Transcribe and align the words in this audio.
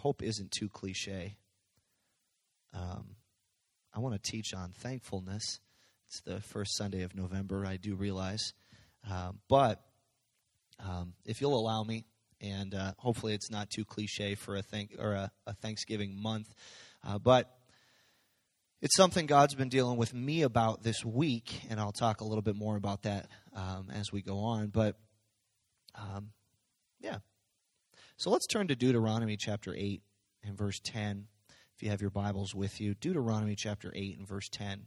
hope 0.00 0.22
isn't 0.22 0.50
too 0.50 0.68
cliche. 0.68 1.36
Um, 2.72 3.16
I 3.94 4.00
want 4.00 4.14
to 4.22 4.30
teach 4.30 4.54
on 4.54 4.72
thankfulness. 4.72 5.60
It's 6.08 6.20
the 6.22 6.40
first 6.40 6.76
Sunday 6.76 7.02
of 7.02 7.14
November, 7.14 7.66
I 7.66 7.76
do 7.76 7.94
realize. 7.94 8.52
Uh, 9.08 9.32
but 9.48 9.80
um, 10.78 11.12
if 11.24 11.40
you'll 11.40 11.58
allow 11.58 11.82
me, 11.84 12.06
and 12.40 12.74
uh, 12.74 12.92
hopefully 12.96 13.34
it's 13.34 13.50
not 13.50 13.68
too 13.68 13.84
cliche 13.84 14.34
for 14.34 14.56
a 14.56 14.62
thank 14.62 14.94
or 14.98 15.12
a, 15.12 15.30
a 15.46 15.54
Thanksgiving 15.54 16.20
month, 16.20 16.48
uh, 17.06 17.18
but 17.18 17.54
it's 18.80 18.96
something 18.96 19.26
God's 19.26 19.54
been 19.54 19.68
dealing 19.68 19.98
with 19.98 20.14
me 20.14 20.42
about 20.42 20.82
this 20.82 21.04
week, 21.04 21.60
and 21.68 21.78
I'll 21.78 21.92
talk 21.92 22.22
a 22.22 22.24
little 22.24 22.42
bit 22.42 22.56
more 22.56 22.76
about 22.76 23.02
that 23.02 23.28
um, 23.54 23.88
as 23.92 24.10
we 24.10 24.22
go 24.22 24.38
on. 24.38 24.68
But 24.68 24.96
um, 25.94 26.30
yeah, 27.00 27.18
so 28.20 28.28
let's 28.28 28.46
turn 28.46 28.68
to 28.68 28.76
Deuteronomy 28.76 29.38
chapter 29.38 29.74
eight 29.74 30.02
and 30.44 30.54
verse 30.54 30.78
ten. 30.78 31.24
If 31.74 31.82
you 31.82 31.88
have 31.88 32.02
your 32.02 32.10
Bibles 32.10 32.54
with 32.54 32.78
you, 32.78 32.92
Deuteronomy 32.92 33.54
chapter 33.56 33.90
eight 33.96 34.18
and 34.18 34.28
verse 34.28 34.50
ten. 34.50 34.82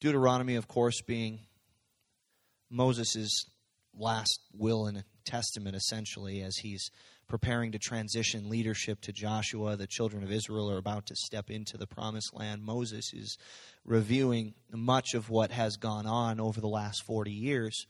Deuteronomy, 0.00 0.54
of 0.54 0.66
course, 0.66 1.02
being 1.02 1.40
Moses' 2.70 3.44
last 3.94 4.40
will 4.54 4.86
and 4.86 5.04
testament, 5.26 5.76
essentially, 5.76 6.40
as 6.40 6.56
he's 6.56 6.90
preparing 7.28 7.72
to 7.72 7.78
transition 7.78 8.48
leadership 8.48 9.02
to 9.02 9.12
Joshua. 9.12 9.76
The 9.76 9.86
children 9.86 10.22
of 10.22 10.32
Israel 10.32 10.70
are 10.70 10.78
about 10.78 11.04
to 11.08 11.16
step 11.16 11.50
into 11.50 11.76
the 11.76 11.86
promised 11.86 12.32
land. 12.32 12.62
Moses 12.62 13.12
is 13.12 13.36
reviewing 13.84 14.54
much 14.72 15.12
of 15.12 15.28
what 15.28 15.50
has 15.50 15.76
gone 15.76 16.06
on 16.06 16.40
over 16.40 16.62
the 16.62 16.66
last 16.66 17.02
40 17.04 17.30
years. 17.30 17.84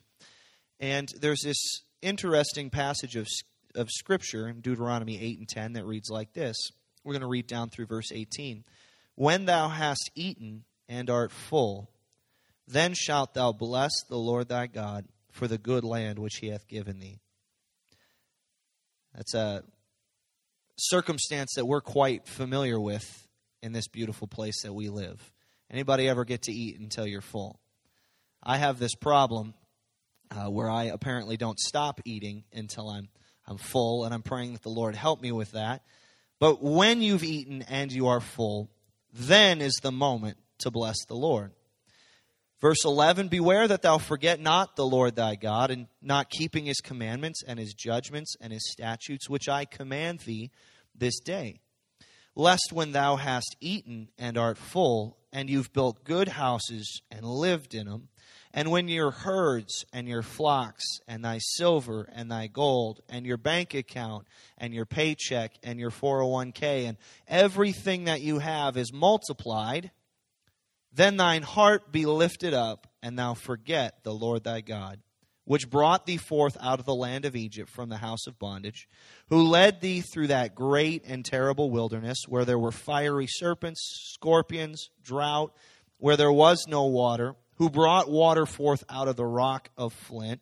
And 0.80 1.08
there's 1.20 1.42
this 1.42 1.82
interesting 2.02 2.70
passage 2.70 3.16
of, 3.16 3.26
of 3.74 3.90
Scripture 3.90 4.48
in 4.48 4.60
Deuteronomy 4.60 5.20
8 5.20 5.38
and 5.38 5.48
10 5.48 5.72
that 5.74 5.84
reads 5.84 6.10
like 6.10 6.32
this. 6.32 6.56
We're 7.04 7.12
going 7.12 7.22
to 7.22 7.28
read 7.28 7.46
down 7.46 7.70
through 7.70 7.86
verse 7.86 8.12
18. 8.12 8.64
When 9.14 9.46
thou 9.46 9.68
hast 9.68 10.10
eaten 10.14 10.64
and 10.88 11.10
art 11.10 11.32
full, 11.32 11.90
then 12.66 12.94
shalt 12.94 13.34
thou 13.34 13.52
bless 13.52 13.90
the 14.08 14.18
Lord 14.18 14.48
thy 14.48 14.66
God 14.66 15.06
for 15.32 15.48
the 15.48 15.58
good 15.58 15.84
land 15.84 16.18
which 16.18 16.36
he 16.40 16.48
hath 16.48 16.68
given 16.68 16.98
thee. 16.98 17.20
That's 19.14 19.34
a 19.34 19.62
circumstance 20.76 21.54
that 21.56 21.66
we're 21.66 21.80
quite 21.80 22.26
familiar 22.26 22.78
with 22.78 23.26
in 23.62 23.72
this 23.72 23.88
beautiful 23.88 24.28
place 24.28 24.62
that 24.62 24.72
we 24.72 24.88
live. 24.88 25.32
Anybody 25.70 26.08
ever 26.08 26.24
get 26.24 26.42
to 26.42 26.52
eat 26.52 26.78
until 26.78 27.06
you're 27.06 27.20
full? 27.20 27.60
I 28.42 28.58
have 28.58 28.78
this 28.78 28.94
problem 28.94 29.54
uh, 30.30 30.50
where 30.50 30.70
I 30.70 30.84
apparently 30.84 31.36
don't 31.36 31.58
stop 31.58 32.00
eating 32.04 32.44
until 32.52 32.88
I'm 32.88 33.08
I'm 33.48 33.56
full, 33.56 34.04
and 34.04 34.12
I'm 34.12 34.22
praying 34.22 34.52
that 34.52 34.62
the 34.62 34.68
Lord 34.68 34.94
help 34.94 35.22
me 35.22 35.32
with 35.32 35.52
that. 35.52 35.82
But 36.38 36.62
when 36.62 37.00
you've 37.00 37.24
eaten 37.24 37.62
and 37.62 37.90
you 37.90 38.08
are 38.08 38.20
full, 38.20 38.70
then 39.12 39.62
is 39.62 39.78
the 39.82 39.90
moment 39.90 40.36
to 40.58 40.70
bless 40.70 40.96
the 41.06 41.16
Lord. 41.16 41.52
Verse 42.60 42.84
11 42.84 43.28
Beware 43.28 43.66
that 43.68 43.82
thou 43.82 43.98
forget 43.98 44.38
not 44.38 44.76
the 44.76 44.86
Lord 44.86 45.16
thy 45.16 45.34
God, 45.34 45.70
and 45.70 45.86
not 46.02 46.30
keeping 46.30 46.66
his 46.66 46.80
commandments 46.80 47.42
and 47.46 47.58
his 47.58 47.72
judgments 47.72 48.36
and 48.40 48.52
his 48.52 48.70
statutes, 48.70 49.30
which 49.30 49.48
I 49.48 49.64
command 49.64 50.20
thee 50.20 50.50
this 50.94 51.18
day. 51.20 51.60
Lest 52.34 52.70
when 52.72 52.92
thou 52.92 53.16
hast 53.16 53.56
eaten 53.60 54.08
and 54.18 54.36
art 54.36 54.58
full, 54.58 55.16
and 55.32 55.48
you've 55.48 55.72
built 55.72 56.04
good 56.04 56.28
houses 56.28 57.00
and 57.10 57.24
lived 57.24 57.74
in 57.74 57.86
them, 57.86 58.08
and 58.54 58.70
when 58.70 58.88
your 58.88 59.10
herds 59.10 59.84
and 59.92 60.08
your 60.08 60.22
flocks 60.22 60.84
and 61.06 61.24
thy 61.24 61.38
silver 61.38 62.08
and 62.12 62.30
thy 62.30 62.46
gold 62.46 63.00
and 63.08 63.26
your 63.26 63.36
bank 63.36 63.74
account 63.74 64.26
and 64.56 64.72
your 64.72 64.86
paycheck 64.86 65.52
and 65.62 65.78
your 65.78 65.90
401k 65.90 66.88
and 66.88 66.96
everything 67.26 68.04
that 68.04 68.22
you 68.22 68.38
have 68.38 68.76
is 68.76 68.92
multiplied, 68.92 69.90
then 70.92 71.16
thine 71.16 71.42
heart 71.42 71.92
be 71.92 72.06
lifted 72.06 72.54
up, 72.54 72.86
and 73.02 73.18
thou 73.18 73.34
forget 73.34 74.02
the 74.02 74.12
Lord 74.12 74.44
thy 74.44 74.62
God, 74.62 75.00
which 75.44 75.70
brought 75.70 76.06
thee 76.06 76.16
forth 76.16 76.56
out 76.60 76.80
of 76.80 76.86
the 76.86 76.94
land 76.94 77.24
of 77.24 77.36
Egypt 77.36 77.70
from 77.70 77.90
the 77.90 77.98
house 77.98 78.26
of 78.26 78.38
bondage, 78.38 78.88
who 79.28 79.42
led 79.42 79.80
thee 79.80 80.00
through 80.00 80.28
that 80.28 80.54
great 80.54 81.04
and 81.06 81.24
terrible 81.24 81.70
wilderness, 81.70 82.24
where 82.26 82.44
there 82.44 82.58
were 82.58 82.72
fiery 82.72 83.26
serpents, 83.28 84.10
scorpions, 84.14 84.88
drought, 85.02 85.52
where 85.98 86.16
there 86.16 86.32
was 86.32 86.66
no 86.66 86.86
water, 86.86 87.36
who 87.58 87.70
brought 87.70 88.10
water 88.10 88.46
forth 88.46 88.82
out 88.88 89.08
of 89.08 89.16
the 89.16 89.26
rock 89.26 89.68
of 89.76 89.92
flint, 89.92 90.40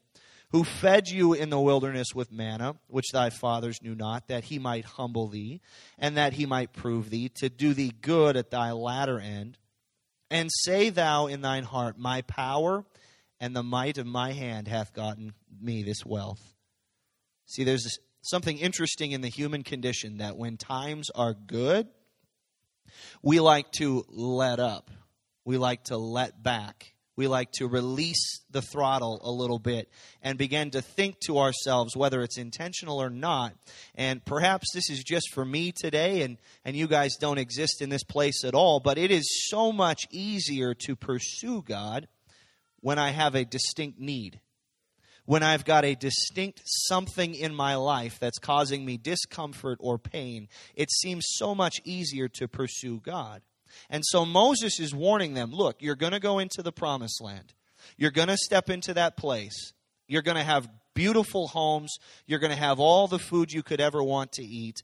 who 0.51 0.65
fed 0.65 1.09
you 1.09 1.33
in 1.33 1.51
the 1.51 1.61
wilderness 1.61 2.15
with 2.15 2.31
manna, 2.31 2.77
which 2.87 3.11
thy 3.13 3.31
fathers 3.31 3.83
knew 3.83 3.95
not, 3.95 4.29
that 4.29 4.45
he 4.45 4.59
might 4.59 4.85
humble 4.85 5.29
thee, 5.29 5.61
and 5.99 6.17
that 6.17 6.35
he 6.35 6.47
might 6.47 6.73
prove 6.73 7.11
thee, 7.11 7.29
to 7.29 7.49
do 7.49 7.75
thee 7.75 7.93
good 8.01 8.37
at 8.37 8.51
thy 8.51 8.73
latter 8.73 9.19
end 9.19 9.59
and 10.31 10.51
say 10.65 10.91
thou 10.91 11.27
in 11.27 11.41
thine 11.41 11.65
heart, 11.65 11.99
My 11.99 12.23
power 12.23 12.85
and 13.41 13.55
the 13.55 13.63
might 13.63 13.99
of 13.99 14.07
my 14.07 14.33
hand 14.33 14.69
hath 14.69 14.93
gotten 14.93 15.35
me 15.61 15.83
this 15.83 16.05
wealth. 16.05 16.55
See, 17.47 17.65
there's 17.65 17.99
something 18.23 18.59
interesting 18.59 19.13
in 19.13 19.21
the 19.21 19.29
human 19.29 19.63
condition 19.63 20.19
that 20.19 20.37
when 20.37 20.57
times 20.57 21.11
are 21.11 21.35
good, 21.35 21.87
we 23.23 23.41
like 23.41 23.71
to 23.73 24.05
let 24.09 24.59
up. 24.59 24.91
We 25.45 25.59
like 25.59 25.85
to 25.85 25.97
let 25.97 26.43
back 26.43 26.96
we 27.17 27.27
like 27.27 27.51
to 27.53 27.67
release 27.67 28.45
the 28.51 28.61
throttle 28.61 29.21
a 29.25 29.31
little 29.31 29.59
bit 29.59 29.89
and 30.23 30.39
begin 30.39 30.71
to 30.71 30.83
think 30.83 31.19
to 31.21 31.39
ourselves 31.39 31.97
whether 31.97 32.23
it's 32.23 32.39
intentional 32.39 33.03
or 33.03 33.11
not. 33.11 33.55
And 33.95 34.25
perhaps 34.25 34.73
this 34.75 34.91
is 34.91 35.03
just 35.03 35.33
for 35.33 35.45
me 35.45 35.73
today, 35.73 36.23
and, 36.23 36.37
and 36.65 36.77
you 36.77 36.87
guys 36.87 37.17
don't 37.17 37.39
exist 37.39 37.81
in 37.81 37.89
this 37.89 38.05
place 38.05 38.45
at 38.45 38.55
all, 38.55 38.81
but 38.81 38.99
it 38.99 39.11
is 39.11 39.49
so 39.49 39.73
much 39.73 40.07
easier 40.11 40.75
to 40.87 40.95
pursue 40.95 41.63
God 41.63 42.07
when 42.81 42.99
I 42.99 43.11
have 43.11 43.35
a 43.35 43.45
distinct 43.45 43.99
need. 43.99 44.41
When 45.25 45.43
I've 45.43 45.65
got 45.65 45.85
a 45.85 45.97
distinct 45.97 46.63
something 46.65 47.35
in 47.35 47.53
my 47.53 47.75
life 47.75 48.21
that's 48.21 48.39
causing 48.39 48.85
me 48.85 48.97
discomfort 48.97 49.79
or 49.81 49.99
pain, 49.99 50.49
it 50.77 50.89
seems 50.93 51.25
so 51.31 51.53
much 51.53 51.81
easier 51.85 52.29
to 52.35 52.47
pursue 52.47 53.01
God. 53.01 53.43
And 53.91 54.03
so 54.05 54.25
Moses 54.25 54.81
is 54.81 54.95
warning 54.95 55.35
them 55.35 55.53
look, 55.53 55.77
you're 55.81 55.97
going 55.97 56.13
to 56.13 56.21
go 56.21 56.39
into 56.39 56.63
the 56.63 56.73
promised 56.73 57.21
land. 57.21 57.55
You're 57.97 58.11
going 58.11 58.29
to 58.29 58.37
step 58.37 58.71
into 58.71 58.95
that 58.95 59.17
place. 59.17 59.73
You're 60.09 60.23
going 60.23 60.37
to 60.37 60.43
have 60.43 60.69
beautiful 60.95 61.49
homes. 61.49 61.97
You're 62.27 62.39
going 62.39 62.53
to 62.53 62.59
have 62.59 62.81
all 62.81 63.07
the 63.07 63.19
food 63.19 63.53
you 63.53 63.63
could 63.63 63.81
ever 63.81 64.03
want 64.03 64.33
to 64.33 64.43
eat. 64.43 64.83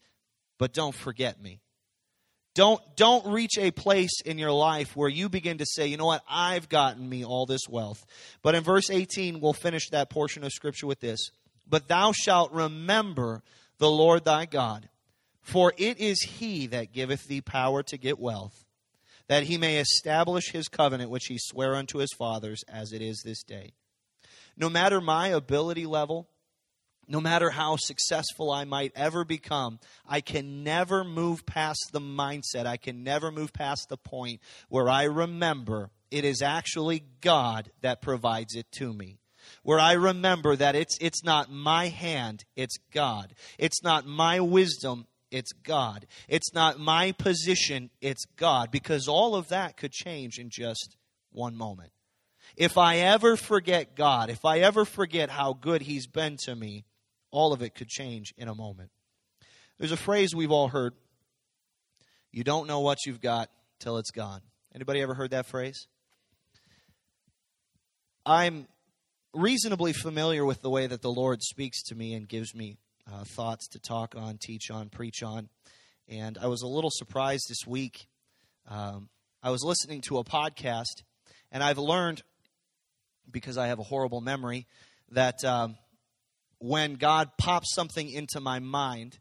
But 0.58 0.72
don't 0.72 0.94
forget 0.94 1.40
me. 1.42 1.60
Don't, 2.54 2.80
don't 2.96 3.26
reach 3.32 3.56
a 3.58 3.70
place 3.70 4.20
in 4.26 4.38
your 4.38 4.52
life 4.52 4.94
where 4.94 5.08
you 5.08 5.30
begin 5.30 5.58
to 5.58 5.66
say, 5.66 5.86
you 5.86 5.96
know 5.96 6.04
what, 6.04 6.22
I've 6.28 6.68
gotten 6.68 7.08
me 7.08 7.24
all 7.24 7.46
this 7.46 7.62
wealth. 7.68 8.04
But 8.42 8.54
in 8.54 8.62
verse 8.62 8.90
18, 8.90 9.40
we'll 9.40 9.54
finish 9.54 9.88
that 9.88 10.10
portion 10.10 10.44
of 10.44 10.52
Scripture 10.52 10.86
with 10.86 11.00
this. 11.00 11.30
But 11.66 11.88
thou 11.88 12.12
shalt 12.12 12.52
remember 12.52 13.42
the 13.78 13.90
Lord 13.90 14.26
thy 14.26 14.44
God, 14.44 14.90
for 15.40 15.72
it 15.78 15.98
is 15.98 16.20
he 16.20 16.66
that 16.68 16.92
giveth 16.92 17.26
thee 17.26 17.40
power 17.40 17.82
to 17.84 17.96
get 17.96 18.18
wealth 18.18 18.61
that 19.32 19.44
he 19.44 19.56
may 19.56 19.78
establish 19.78 20.50
his 20.50 20.68
covenant 20.68 21.08
which 21.08 21.24
he 21.24 21.38
sware 21.38 21.74
unto 21.74 21.96
his 21.96 22.12
fathers 22.12 22.62
as 22.68 22.92
it 22.92 23.00
is 23.00 23.22
this 23.24 23.42
day. 23.42 23.72
No 24.58 24.68
matter 24.68 25.00
my 25.00 25.28
ability 25.28 25.86
level, 25.86 26.28
no 27.08 27.18
matter 27.18 27.48
how 27.48 27.76
successful 27.76 28.50
I 28.50 28.64
might 28.64 28.92
ever 28.94 29.24
become, 29.24 29.80
I 30.06 30.20
can 30.20 30.62
never 30.62 31.02
move 31.02 31.46
past 31.46 31.92
the 31.92 31.98
mindset. 31.98 32.66
I 32.66 32.76
can 32.76 33.04
never 33.04 33.32
move 33.32 33.54
past 33.54 33.88
the 33.88 33.96
point 33.96 34.42
where 34.68 34.90
I 34.90 35.04
remember 35.04 35.88
it 36.10 36.26
is 36.26 36.42
actually 36.42 37.02
God 37.22 37.70
that 37.80 38.02
provides 38.02 38.54
it 38.54 38.70
to 38.72 38.92
me 38.92 39.18
where 39.62 39.80
I 39.80 39.92
remember 39.92 40.56
that 40.56 40.74
it's, 40.76 40.96
it's 41.00 41.24
not 41.24 41.50
my 41.50 41.88
hand, 41.88 42.44
it's 42.54 42.76
God. 42.92 43.34
It's 43.58 43.82
not 43.82 44.06
my 44.06 44.40
wisdom, 44.40 45.06
it's 45.32 45.52
God. 45.52 46.06
It's 46.28 46.54
not 46.54 46.78
my 46.78 47.12
position, 47.12 47.90
it's 48.00 48.24
God. 48.36 48.70
Because 48.70 49.08
all 49.08 49.34
of 49.34 49.48
that 49.48 49.76
could 49.76 49.90
change 49.90 50.38
in 50.38 50.50
just 50.50 50.96
one 51.32 51.56
moment. 51.56 51.90
If 52.56 52.76
I 52.76 52.98
ever 52.98 53.36
forget 53.36 53.96
God, 53.96 54.28
if 54.30 54.44
I 54.44 54.58
ever 54.58 54.84
forget 54.84 55.30
how 55.30 55.54
good 55.54 55.82
He's 55.82 56.06
been 56.06 56.36
to 56.44 56.54
me, 56.54 56.84
all 57.30 57.52
of 57.52 57.62
it 57.62 57.74
could 57.74 57.88
change 57.88 58.34
in 58.36 58.46
a 58.46 58.54
moment. 58.54 58.90
There's 59.78 59.92
a 59.92 59.96
phrase 59.96 60.34
we've 60.34 60.52
all 60.52 60.68
heard 60.68 60.92
you 62.30 62.44
don't 62.44 62.66
know 62.66 62.80
what 62.80 63.04
you've 63.04 63.20
got 63.20 63.50
till 63.78 63.98
it's 63.98 64.10
gone. 64.10 64.40
Anybody 64.74 65.02
ever 65.02 65.14
heard 65.14 65.32
that 65.32 65.46
phrase? 65.46 65.86
I'm 68.24 68.68
reasonably 69.34 69.92
familiar 69.92 70.44
with 70.44 70.62
the 70.62 70.70
way 70.70 70.86
that 70.86 71.02
the 71.02 71.10
Lord 71.10 71.42
speaks 71.42 71.82
to 71.84 71.94
me 71.94 72.14
and 72.14 72.26
gives 72.26 72.54
me 72.54 72.78
uh, 73.10 73.24
thoughts 73.24 73.68
to 73.68 73.78
talk 73.78 74.14
on, 74.16 74.38
teach 74.40 74.70
on, 74.70 74.88
preach 74.88 75.22
on. 75.22 75.48
And 76.08 76.36
I 76.38 76.46
was 76.46 76.62
a 76.62 76.66
little 76.66 76.90
surprised 76.90 77.46
this 77.48 77.66
week. 77.66 78.06
Um, 78.68 79.08
I 79.42 79.50
was 79.50 79.62
listening 79.64 80.02
to 80.02 80.18
a 80.18 80.24
podcast, 80.24 81.02
and 81.50 81.62
I've 81.62 81.78
learned, 81.78 82.22
because 83.30 83.56
I 83.58 83.68
have 83.68 83.78
a 83.78 83.84
horrible 83.84 84.20
memory, 84.20 84.66
that 85.10 85.44
um, 85.44 85.76
when 86.58 86.94
God 86.94 87.30
pops 87.38 87.74
something 87.74 88.08
into 88.08 88.40
my 88.40 88.60
mind, 88.60 89.18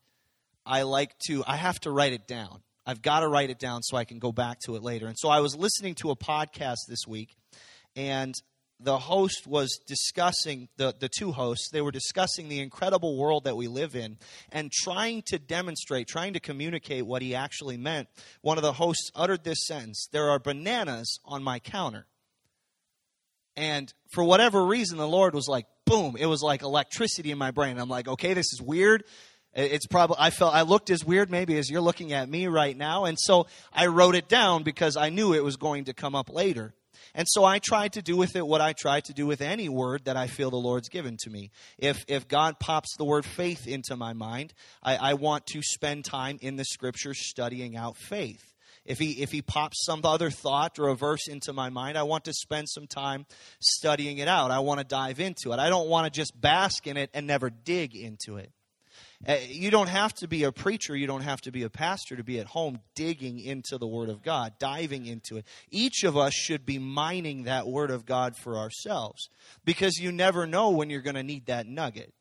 I 0.66 0.84
like 0.84 1.18
to, 1.28 1.44
I 1.48 1.56
have 1.56 1.80
to 1.82 1.92
write 1.92 2.14
it 2.14 2.28
down. 2.28 2.62
I've 2.86 3.02
got 3.02 3.22
to 3.22 3.28
write 3.28 3.50
it 3.50 3.60
down 3.60 3.82
so 3.84 3.98
I 3.98 4.06
can 4.06 4.20
go 4.20 4.32
back 4.32 4.60
to 4.66 4.76
it 4.76 4.84
later. 4.84 5.08
And 5.08 5.16
so 5.18 5.30
I 5.30 5.40
was 5.40 5.56
listening 5.56 5.96
to 5.96 6.12
a 6.12 6.16
podcast 6.16 6.88
this 6.88 7.08
week, 7.08 7.30
and 7.96 8.34
the 8.84 8.98
host 8.98 9.46
was 9.48 9.80
discussing 9.86 10.68
the, 10.78 10.94
the 11.00 11.10
two 11.10 11.32
hosts 11.32 11.70
they 11.72 11.82
were 11.82 11.92
discussing 11.92 12.50
the 12.50 12.60
incredible 12.60 13.18
world 13.18 13.44
that 13.44 13.56
we 13.56 13.68
live 13.68 13.96
in 13.96 14.18
and 14.52 14.72
trying 14.72 15.22
to 15.28 15.38
demonstrate 15.38 16.08
trying 16.08 16.34
to 16.34 16.40
communicate 16.40 17.06
what 17.06 17.22
he 17.22 17.36
actually 17.36 17.78
meant. 17.78 18.08
One 18.42 18.58
of 18.58 18.64
the 18.64 18.74
hosts 18.74 19.12
uttered 19.16 19.44
this 19.44 19.66
sentence 19.68 20.08
there 20.12 20.30
are 20.30 20.40
bananas 20.40 21.20
on 21.26 21.44
my 21.44 21.60
counter. 21.60 22.08
And 23.56 23.94
for 24.14 24.24
whatever 24.24 24.66
reason 24.66 24.98
the 24.98 25.08
lord 25.08 25.34
was 25.34 25.48
like 25.48 25.66
boom 25.86 26.16
it 26.18 26.26
was 26.26 26.42
like 26.42 26.62
electricity 26.62 27.32
in 27.32 27.38
my 27.38 27.52
brain. 27.52 27.78
I'm 27.78 27.90
like 27.90 28.08
okay 28.08 28.34
this 28.34 28.52
is 28.54 28.62
weird. 28.62 29.04
It's 29.54 29.86
probably 29.86 30.18
i 30.20 30.30
felt 30.30 30.54
i 30.54 30.62
looked 30.62 30.90
as 30.90 31.04
weird 31.06 31.30
maybe 31.30 31.58
as 31.58 31.70
you're 31.70 31.82
looking 31.82 32.14
at 32.14 32.30
me 32.30 32.48
right 32.48 32.76
now. 32.76 33.06
And 33.06 33.18
so 33.20 33.48
i 33.72 33.88
wrote 33.88 34.16
it 34.16 34.28
down 34.28 34.64
because 34.64 34.98
i 34.98 35.10
knew 35.10 35.34
it 35.34 35.44
was 35.44 35.58
going 35.58 35.86
to 35.86 35.94
come 35.94 36.16
up 36.16 36.30
later 36.32 36.74
and 37.14 37.28
so 37.30 37.44
I 37.44 37.60
try 37.60 37.88
to 37.90 38.02
do 38.02 38.16
with 38.16 38.36
it 38.36 38.46
what 38.46 38.62
I 38.62 38.74
try 38.74 39.02
to 39.02 39.14
do 39.14 39.28
with 39.28 39.42
any 39.42 39.70
word 39.70 40.06
that 40.06 40.18
I 40.18 40.28
feel 40.28 40.50
the 40.50 40.58
Lord's 40.58 40.90
given 40.90 41.18
to 41.22 41.30
me. 41.30 41.52
If, 41.78 42.04
if 42.08 42.28
God 42.28 42.60
pops 42.60 42.96
the 42.98 43.06
word 43.06 43.26
faith 43.26 43.68
into 43.68 43.96
my 43.96 44.14
mind, 44.14 44.54
I, 44.84 44.98
I 44.98 45.14
want 45.16 45.46
to 45.48 45.62
spend 45.62 46.06
time 46.06 46.38
in 46.42 46.56
the 46.56 46.66
scriptures 46.66 47.30
studying 47.30 47.76
out 47.76 47.98
faith. 47.98 48.44
If 48.86 48.98
he, 48.98 49.22
if 49.22 49.32
he 49.32 49.42
pops 49.42 49.86
some 49.86 50.02
other 50.04 50.32
thought 50.32 50.80
or 50.80 50.88
a 50.88 50.96
verse 50.96 51.28
into 51.28 51.54
my 51.54 51.70
mind, 51.70 51.98
I 51.98 52.04
want 52.04 52.24
to 52.26 52.34
spend 52.34 52.68
some 52.68 52.88
time 52.88 53.28
studying 53.60 54.18
it 54.18 54.28
out. 54.28 54.50
I 54.50 54.60
want 54.60 54.80
to 54.80 54.84
dive 54.84 55.20
into 55.20 55.52
it. 55.52 55.60
I 55.60 55.70
don't 55.70 55.88
want 55.88 56.12
to 56.12 56.20
just 56.20 56.40
bask 56.40 56.88
in 56.88 56.98
it 56.98 57.12
and 57.14 57.28
never 57.28 57.50
dig 57.50 57.96
into 57.96 58.38
it. 58.38 58.52
Uh, 59.28 59.36
you 59.48 59.70
don't 59.70 59.90
have 59.90 60.14
to 60.16 60.28
be 60.28 60.44
a 60.44 60.52
preacher, 60.52 60.96
you 60.96 61.06
don't 61.06 61.22
have 61.22 61.42
to 61.42 61.52
be 61.52 61.64
a 61.64 61.70
pastor 61.70 62.16
to 62.16 62.24
be 62.24 62.40
at 62.40 62.48
home 62.48 62.80
digging 62.96 63.40
into 63.40 63.78
the 63.78 63.88
Word 63.88 64.10
of 64.10 64.24
God, 64.24 64.54
diving 64.58 65.06
into 65.06 65.38
it. 65.38 65.46
Each 65.70 66.04
of 66.04 66.18
us 66.18 66.34
should 66.34 66.66
be 66.66 66.80
mining 66.80 67.44
that 67.44 67.68
Word 67.68 67.92
of 67.92 68.06
God 68.06 68.36
for 68.36 68.58
ourselves 68.58 69.30
because 69.64 69.98
you 69.98 70.12
never 70.12 70.48
know 70.48 70.72
when 70.72 70.90
you're 70.90 71.02
going 71.02 71.16
to 71.16 71.24
need 71.24 71.46
that 71.46 71.68
nugget. 71.68 72.14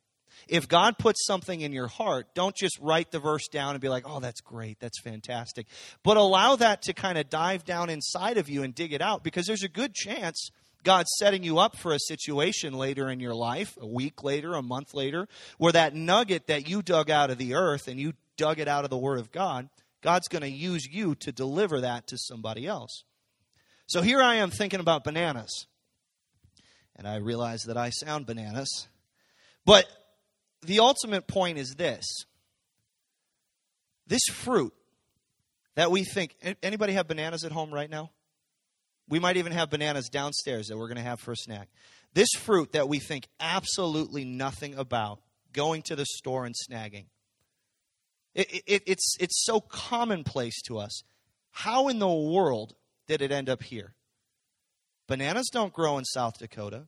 If 0.48 0.68
God 0.68 0.98
puts 0.98 1.26
something 1.26 1.60
in 1.60 1.72
your 1.72 1.86
heart, 1.86 2.34
don't 2.34 2.56
just 2.56 2.78
write 2.80 3.10
the 3.10 3.18
verse 3.18 3.48
down 3.48 3.72
and 3.72 3.80
be 3.80 3.88
like, 3.88 4.04
oh, 4.06 4.20
that's 4.20 4.40
great, 4.40 4.78
that's 4.80 5.00
fantastic. 5.00 5.66
But 6.02 6.16
allow 6.16 6.56
that 6.56 6.82
to 6.82 6.92
kind 6.92 7.18
of 7.18 7.30
dive 7.30 7.64
down 7.64 7.90
inside 7.90 8.38
of 8.38 8.48
you 8.48 8.62
and 8.62 8.74
dig 8.74 8.92
it 8.92 9.02
out 9.02 9.22
because 9.22 9.46
there's 9.46 9.62
a 9.62 9.68
good 9.68 9.94
chance 9.94 10.50
God's 10.82 11.10
setting 11.18 11.42
you 11.42 11.58
up 11.58 11.76
for 11.76 11.92
a 11.92 11.98
situation 11.98 12.72
later 12.72 13.10
in 13.10 13.20
your 13.20 13.34
life, 13.34 13.76
a 13.80 13.86
week 13.86 14.22
later, 14.22 14.54
a 14.54 14.62
month 14.62 14.94
later, 14.94 15.28
where 15.58 15.72
that 15.72 15.94
nugget 15.94 16.46
that 16.46 16.68
you 16.68 16.82
dug 16.82 17.10
out 17.10 17.30
of 17.30 17.38
the 17.38 17.54
earth 17.54 17.88
and 17.88 18.00
you 18.00 18.14
dug 18.36 18.58
it 18.58 18.68
out 18.68 18.84
of 18.84 18.90
the 18.90 18.98
Word 18.98 19.18
of 19.18 19.30
God, 19.30 19.68
God's 20.02 20.28
going 20.28 20.42
to 20.42 20.48
use 20.48 20.86
you 20.90 21.14
to 21.16 21.32
deliver 21.32 21.82
that 21.82 22.06
to 22.08 22.16
somebody 22.18 22.66
else. 22.66 23.04
So 23.86 24.00
here 24.00 24.22
I 24.22 24.36
am 24.36 24.50
thinking 24.50 24.80
about 24.80 25.04
bananas. 25.04 25.66
And 26.96 27.06
I 27.06 27.16
realize 27.16 27.62
that 27.62 27.76
I 27.76 27.90
sound 27.90 28.26
bananas. 28.26 28.88
But 29.64 29.86
the 30.62 30.80
ultimate 30.80 31.26
point 31.26 31.58
is 31.58 31.74
this 31.76 32.06
this 34.06 34.22
fruit 34.32 34.74
that 35.76 35.90
we 35.90 36.02
think 36.02 36.34
anybody 36.62 36.94
have 36.94 37.06
bananas 37.06 37.44
at 37.44 37.52
home 37.52 37.72
right 37.72 37.88
now 37.88 38.10
we 39.10 39.18
might 39.18 39.36
even 39.36 39.52
have 39.52 39.68
bananas 39.68 40.08
downstairs 40.08 40.68
that 40.68 40.78
we're 40.78 40.86
going 40.86 40.96
to 40.96 41.02
have 41.02 41.20
for 41.20 41.32
a 41.32 41.36
snack. 41.36 41.68
This 42.14 42.30
fruit 42.38 42.72
that 42.72 42.88
we 42.88 43.00
think 43.00 43.28
absolutely 43.40 44.24
nothing 44.24 44.74
about, 44.76 45.20
going 45.52 45.82
to 45.82 45.96
the 45.96 46.06
store 46.06 46.46
and 46.46 46.54
snagging. 46.54 47.06
It, 48.34 48.62
it, 48.66 48.82
it's, 48.86 49.16
it's 49.18 49.44
so 49.44 49.60
commonplace 49.60 50.62
to 50.62 50.78
us. 50.78 51.02
How 51.50 51.88
in 51.88 51.98
the 51.98 52.08
world 52.08 52.74
did 53.08 53.20
it 53.20 53.32
end 53.32 53.48
up 53.48 53.64
here? 53.64 53.94
Bananas 55.08 55.50
don't 55.52 55.72
grow 55.72 55.98
in 55.98 56.04
South 56.04 56.38
Dakota. 56.38 56.86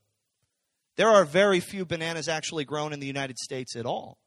There 0.97 1.09
are 1.09 1.25
very 1.25 1.59
few 1.59 1.85
bananas 1.85 2.29
actually 2.29 2.65
grown 2.65 2.93
in 2.93 3.01
the 3.01 3.07
United 3.07 3.39
States 3.39 3.75
at 3.75 3.87
all. 3.87 4.19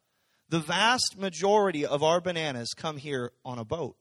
The 0.49 0.59
vast 0.59 1.15
majority 1.17 1.85
of 1.85 2.03
our 2.03 2.19
bananas 2.19 2.73
come 2.75 2.97
here 2.97 3.31
on 3.45 3.57
a 3.57 3.65
boat. 3.65 3.95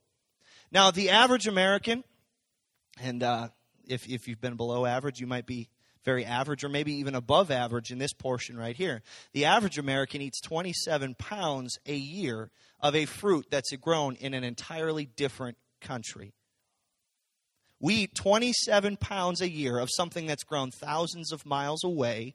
Now, 0.73 0.91
the 0.91 1.11
average 1.11 1.47
American, 1.47 2.03
and 3.01 3.23
uh, 3.23 3.49
if, 3.89 4.09
if 4.09 4.29
you've 4.29 4.41
been 4.41 4.57
below 4.57 4.87
average, 4.87 5.21
you 5.21 5.27
might 5.27 5.47
be 5.47 5.69
very 6.05 6.25
average 6.25 6.65
or 6.65 6.69
maybe 6.69 6.93
even 6.95 7.15
above 7.15 7.51
average 7.51 7.91
in 7.91 7.99
this 7.99 8.13
portion 8.13 8.57
right 8.57 8.77
here. 8.77 9.03
The 9.33 9.47
average 9.47 9.79
American 9.79 10.21
eats 10.21 10.41
27 10.43 11.15
pounds 11.15 11.79
a 11.87 11.95
year 11.95 12.51
of 12.81 12.95
a 12.95 13.07
fruit 13.07 13.47
that's 13.51 13.75
grown 13.77 14.17
in 14.17 14.35
an 14.35 14.45
entirely 14.45 15.07
different 15.07 15.57
country. 15.81 16.35
We 17.81 17.95
eat 17.95 18.15
27 18.15 18.97
pounds 18.99 19.41
a 19.41 19.49
year 19.49 19.79
of 19.79 19.89
something 19.93 20.27
that's 20.27 20.45
grown 20.45 20.71
thousands 20.71 21.33
of 21.33 21.45
miles 21.45 21.85
away, 21.85 22.35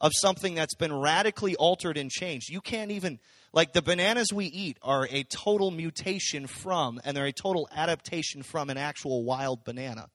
of 0.00 0.12
something 0.14 0.54
that's 0.54 0.74
been 0.74 0.92
radically 0.92 1.56
altered 1.56 1.96
and 1.96 2.10
changed. 2.10 2.50
You 2.50 2.60
can't 2.60 2.90
even, 2.90 3.18
like, 3.52 3.72
the 3.72 3.82
bananas 3.82 4.32
we 4.32 4.46
eat 4.46 4.78
are 4.82 5.08
a 5.10 5.24
total 5.24 5.70
mutation 5.70 6.46
from, 6.46 7.00
and 7.04 7.16
they're 7.16 7.26
a 7.26 7.32
total 7.32 7.68
adaptation 7.74 8.42
from 8.42 8.70
an 8.70 8.76
actual 8.76 9.24
wild 9.24 9.64
banana. 9.64 10.08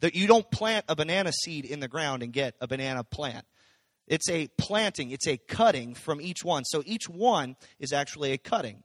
That 0.00 0.14
you 0.14 0.26
don't 0.26 0.50
plant 0.50 0.86
a 0.88 0.96
banana 0.96 1.32
seed 1.32 1.64
in 1.64 1.80
the 1.80 1.88
ground 1.88 2.22
and 2.22 2.32
get 2.32 2.54
a 2.60 2.66
banana 2.66 3.04
plant. 3.04 3.44
It's 4.06 4.28
a 4.28 4.48
planting, 4.58 5.12
it's 5.12 5.28
a 5.28 5.36
cutting 5.36 5.94
from 5.94 6.20
each 6.20 6.42
one. 6.42 6.64
So 6.64 6.82
each 6.84 7.08
one 7.08 7.56
is 7.78 7.92
actually 7.92 8.32
a 8.32 8.38
cutting. 8.38 8.82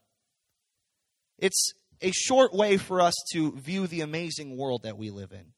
It's 1.40 1.74
a 2.02 2.12
short 2.12 2.54
way 2.54 2.78
for 2.78 3.02
us 3.02 3.16
to 3.34 3.54
view 3.54 3.88
the 3.88 4.02
amazing 4.02 4.58
world 4.58 4.84
that 4.84 4.98
we 4.98 5.10
live 5.10 5.32
in. 5.32 5.54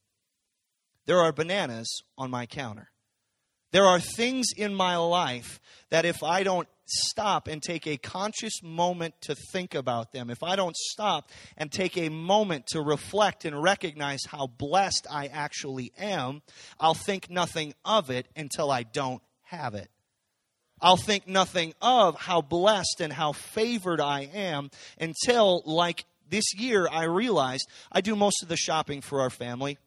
There 1.05 1.19
are 1.19 1.33
bananas 1.33 2.03
on 2.17 2.31
my 2.31 2.45
counter. 2.45 2.89
There 3.71 3.85
are 3.85 3.99
things 3.99 4.47
in 4.55 4.73
my 4.73 4.95
life 4.97 5.59
that 5.89 6.05
if 6.05 6.23
I 6.23 6.43
don't 6.43 6.67
stop 6.85 7.47
and 7.47 7.61
take 7.61 7.85
a 7.85 7.97
conscious 7.97 8.63
moment 8.63 9.13
to 9.21 9.35
think 9.51 9.75
about 9.75 10.13
them, 10.13 10.29
if 10.29 10.41
I 10.41 10.55
don't 10.55 10.75
stop 10.75 11.29
and 11.57 11.71
take 11.71 11.97
a 11.97 12.09
moment 12.09 12.67
to 12.67 12.81
reflect 12.81 13.45
and 13.45 13.61
recognize 13.61 14.21
how 14.27 14.47
blessed 14.47 15.05
I 15.11 15.27
actually 15.27 15.91
am, 15.97 16.41
I'll 16.79 16.93
think 16.93 17.29
nothing 17.29 17.73
of 17.83 18.09
it 18.09 18.27
until 18.35 18.71
I 18.71 18.83
don't 18.83 19.21
have 19.43 19.75
it. 19.75 19.89
I'll 20.79 20.97
think 20.97 21.27
nothing 21.27 21.73
of 21.81 22.15
how 22.15 22.41
blessed 22.41 23.01
and 23.01 23.11
how 23.11 23.31
favored 23.33 23.99
I 23.99 24.29
am 24.33 24.69
until, 24.99 25.63
like 25.65 26.05
this 26.29 26.53
year, 26.55 26.87
I 26.89 27.03
realized 27.05 27.67
I 27.91 28.01
do 28.01 28.15
most 28.15 28.43
of 28.43 28.49
the 28.49 28.57
shopping 28.57 29.01
for 29.01 29.21
our 29.21 29.29
family. 29.29 29.77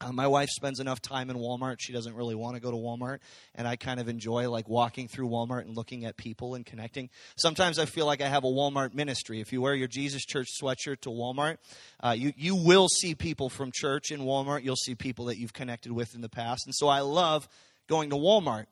Uh, 0.00 0.12
my 0.12 0.26
wife 0.26 0.48
spends 0.50 0.78
enough 0.78 1.00
time 1.02 1.28
in 1.28 1.36
Walmart. 1.36 1.76
She 1.80 1.92
doesn't 1.92 2.14
really 2.14 2.36
want 2.36 2.54
to 2.54 2.60
go 2.60 2.70
to 2.70 2.76
Walmart, 2.76 3.18
and 3.54 3.66
I 3.66 3.76
kind 3.76 3.98
of 3.98 4.08
enjoy 4.08 4.48
like 4.48 4.68
walking 4.68 5.08
through 5.08 5.28
Walmart 5.28 5.62
and 5.62 5.76
looking 5.76 6.04
at 6.04 6.16
people 6.16 6.54
and 6.54 6.64
connecting. 6.64 7.10
Sometimes 7.36 7.78
I 7.78 7.84
feel 7.84 8.06
like 8.06 8.22
I 8.22 8.28
have 8.28 8.44
a 8.44 8.48
Walmart 8.48 8.94
ministry. 8.94 9.40
If 9.40 9.52
you 9.52 9.60
wear 9.60 9.74
your 9.74 9.88
Jesus 9.88 10.24
Church 10.24 10.46
sweatshirt 10.62 11.00
to 11.00 11.10
Walmart, 11.10 11.56
uh, 12.00 12.14
you 12.16 12.32
you 12.36 12.54
will 12.54 12.88
see 12.88 13.14
people 13.14 13.48
from 13.48 13.70
church 13.74 14.10
in 14.10 14.20
Walmart. 14.20 14.62
You'll 14.62 14.76
see 14.76 14.94
people 14.94 15.26
that 15.26 15.38
you've 15.38 15.52
connected 15.52 15.90
with 15.90 16.14
in 16.14 16.20
the 16.20 16.28
past, 16.28 16.66
and 16.66 16.74
so 16.74 16.86
I 16.86 17.00
love 17.00 17.48
going 17.88 18.10
to 18.10 18.16
Walmart. 18.16 18.66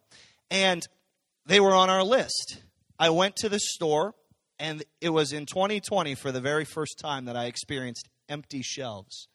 And 0.50 0.86
they 1.44 1.58
were 1.58 1.74
on 1.74 1.90
our 1.90 2.04
list. 2.04 2.58
I 2.98 3.10
went 3.10 3.36
to 3.36 3.48
the 3.48 3.58
store, 3.58 4.14
and 4.60 4.84
it 5.00 5.10
was 5.10 5.32
in 5.32 5.46
2020 5.46 6.14
for 6.14 6.30
the 6.30 6.40
very 6.40 6.64
first 6.64 6.98
time 6.98 7.24
that 7.24 7.36
I 7.36 7.46
experienced 7.46 8.08
empty 8.28 8.62
shelves 8.62 9.28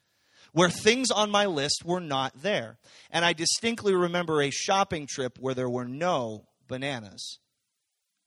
where 0.54 0.70
things 0.70 1.12
on 1.12 1.32
my 1.32 1.46
list 1.46 1.84
were 1.86 2.00
not 2.00 2.34
there. 2.42 2.78
And 3.10 3.24
I 3.24 3.34
distinctly 3.34 3.96
remember 3.96 4.42
a 4.42 4.50
shopping 4.50 5.08
trip 5.08 5.38
where 5.40 5.54
there 5.54 5.70
were 5.70 5.86
no 5.86 6.48
bananas. 6.68 7.40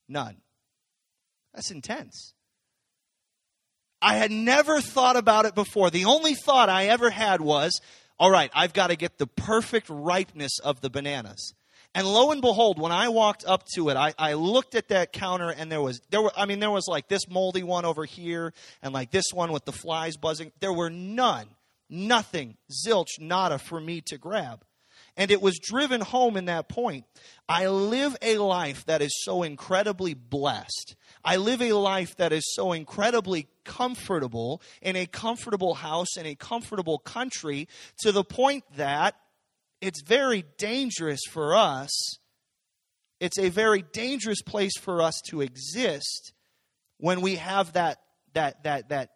None. 0.08 0.36
That's 1.54 1.70
intense. 1.70 2.34
I 4.00 4.16
had 4.16 4.30
never 4.30 4.80
thought 4.80 5.16
about 5.16 5.46
it 5.46 5.54
before. 5.54 5.90
The 5.90 6.04
only 6.04 6.34
thought 6.34 6.68
I 6.68 6.86
ever 6.86 7.10
had 7.10 7.40
was, 7.40 7.80
all 8.18 8.30
right, 8.30 8.50
I've 8.54 8.74
got 8.74 8.88
to 8.88 8.96
get 8.96 9.18
the 9.18 9.26
perfect 9.26 9.86
ripeness 9.88 10.58
of 10.58 10.80
the 10.80 10.90
bananas. 10.90 11.54
And 11.94 12.06
lo 12.06 12.32
and 12.32 12.42
behold, 12.42 12.78
when 12.78 12.90
I 12.90 13.08
walked 13.08 13.44
up 13.46 13.64
to 13.76 13.88
it, 13.88 13.96
I, 13.96 14.14
I 14.18 14.34
looked 14.34 14.74
at 14.74 14.88
that 14.88 15.12
counter 15.12 15.48
and 15.48 15.70
there 15.70 15.80
was, 15.80 16.00
there 16.10 16.20
were, 16.20 16.32
I 16.36 16.44
mean, 16.44 16.58
there 16.58 16.70
was 16.70 16.86
like 16.88 17.08
this 17.08 17.28
moldy 17.30 17.62
one 17.62 17.84
over 17.84 18.04
here 18.04 18.52
and 18.82 18.92
like 18.92 19.10
this 19.12 19.26
one 19.32 19.52
with 19.52 19.64
the 19.64 19.72
flies 19.72 20.16
buzzing. 20.16 20.50
There 20.58 20.72
were 20.72 20.90
none 20.90 21.46
Nothing, 21.88 22.56
zilch, 22.70 23.20
nada 23.20 23.58
for 23.58 23.80
me 23.80 24.00
to 24.02 24.18
grab. 24.18 24.64
And 25.16 25.30
it 25.30 25.40
was 25.40 25.58
driven 25.62 26.00
home 26.00 26.36
in 26.36 26.46
that 26.46 26.68
point. 26.68 27.04
I 27.48 27.68
live 27.68 28.16
a 28.20 28.38
life 28.38 28.84
that 28.86 29.00
is 29.00 29.22
so 29.24 29.44
incredibly 29.44 30.14
blessed. 30.14 30.96
I 31.24 31.36
live 31.36 31.62
a 31.62 31.72
life 31.72 32.16
that 32.16 32.32
is 32.32 32.52
so 32.54 32.72
incredibly 32.72 33.46
comfortable 33.64 34.60
in 34.82 34.96
a 34.96 35.06
comfortable 35.06 35.74
house 35.74 36.16
in 36.16 36.26
a 36.26 36.34
comfortable 36.34 36.98
country 36.98 37.68
to 37.98 38.10
the 38.10 38.24
point 38.24 38.64
that 38.76 39.14
it's 39.80 40.02
very 40.02 40.44
dangerous 40.58 41.20
for 41.30 41.54
us. 41.54 42.18
It's 43.20 43.38
a 43.38 43.50
very 43.50 43.82
dangerous 43.82 44.42
place 44.42 44.76
for 44.78 45.00
us 45.00 45.20
to 45.28 45.42
exist 45.42 46.32
when 46.98 47.20
we 47.20 47.36
have 47.36 47.74
that, 47.74 48.00
that, 48.32 48.64
that, 48.64 48.88
that 48.88 49.10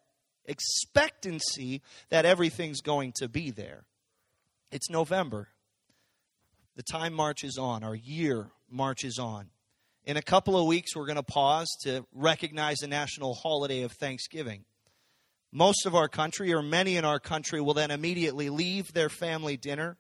expectancy 0.49 1.83
that 2.09 2.25
everything's 2.25 2.81
going 2.81 3.13
to 3.19 3.29
be 3.29 3.53
there. 3.53 3.85
It's 4.73 4.91
November. 4.91 5.49
The 6.75 6.83
time 6.83 7.13
marches 7.13 7.59
on, 7.59 7.85
our 7.85 7.95
year 7.95 8.51
marches 8.71 9.19
on. 9.19 9.51
In 10.05 10.17
a 10.17 10.23
couple 10.23 10.59
of 10.59 10.67
weeks, 10.67 10.97
we're 10.97 11.07
going 11.07 11.17
to 11.17 11.23
pause 11.23 11.69
to 11.83 12.05
recognize 12.15 12.79
the 12.79 12.89
national 12.89 13.35
holiday 13.35 13.83
of 13.83 13.93
Thanksgiving. 13.93 14.65
Most 15.53 15.87
of 15.87 15.95
our 15.95 16.09
country, 16.09 16.53
or 16.53 16.63
many 16.63 16.97
in 16.97 17.05
our 17.05 17.19
country, 17.19 17.61
will 17.61 17.75
then 17.75 17.91
immediately 17.91 18.49
leave 18.49 18.93
their 18.93 19.09
family 19.09 19.57
dinner, 19.57 19.97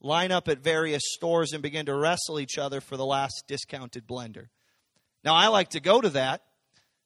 line 0.00 0.32
up 0.32 0.48
at 0.48 0.58
various 0.58 1.02
stores, 1.04 1.52
and 1.52 1.62
begin 1.62 1.86
to 1.86 1.94
wrestle 1.94 2.40
each 2.40 2.58
other 2.58 2.80
for 2.80 2.96
the 2.96 3.04
last 3.04 3.44
discounted 3.48 4.06
blender. 4.06 4.46
Now, 5.24 5.34
I 5.34 5.48
like 5.48 5.70
to 5.70 5.80
go 5.80 6.00
to 6.00 6.10
that 6.10 6.42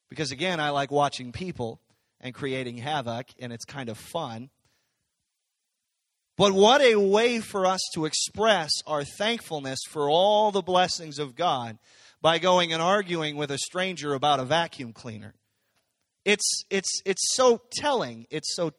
because, 0.08 0.30
again, 0.30 0.60
I 0.60 0.70
like 0.70 0.90
watching 0.90 1.32
people 1.32 1.80
and 2.24 2.34
creating 2.34 2.78
havoc, 2.78 3.26
and 3.38 3.52
it's 3.52 3.66
kind 3.66 3.90
of 3.90 3.98
fun. 3.98 4.48
But 6.36 6.52
what 6.52 6.80
a 6.80 6.96
way 6.96 7.38
for 7.38 7.66
us 7.66 7.80
to 7.94 8.06
express 8.06 8.72
our 8.86 9.04
thankfulness 9.04 9.78
for 9.88 10.10
all 10.10 10.50
the 10.50 10.62
blessings 10.62 11.20
of 11.20 11.36
God 11.36 11.78
by 12.20 12.38
going 12.38 12.72
and 12.72 12.82
arguing 12.82 13.36
with 13.36 13.50
a 13.50 13.58
stranger 13.58 14.14
about 14.14 14.40
a 14.40 14.44
vacuum 14.44 14.92
cleaner. 14.92 15.34
It's, 16.24 16.64
it's, 16.70 17.02
it's 17.04 17.36
so 17.36 17.60
telling, 17.70 18.26
it's 18.30 18.56
so 18.56 18.72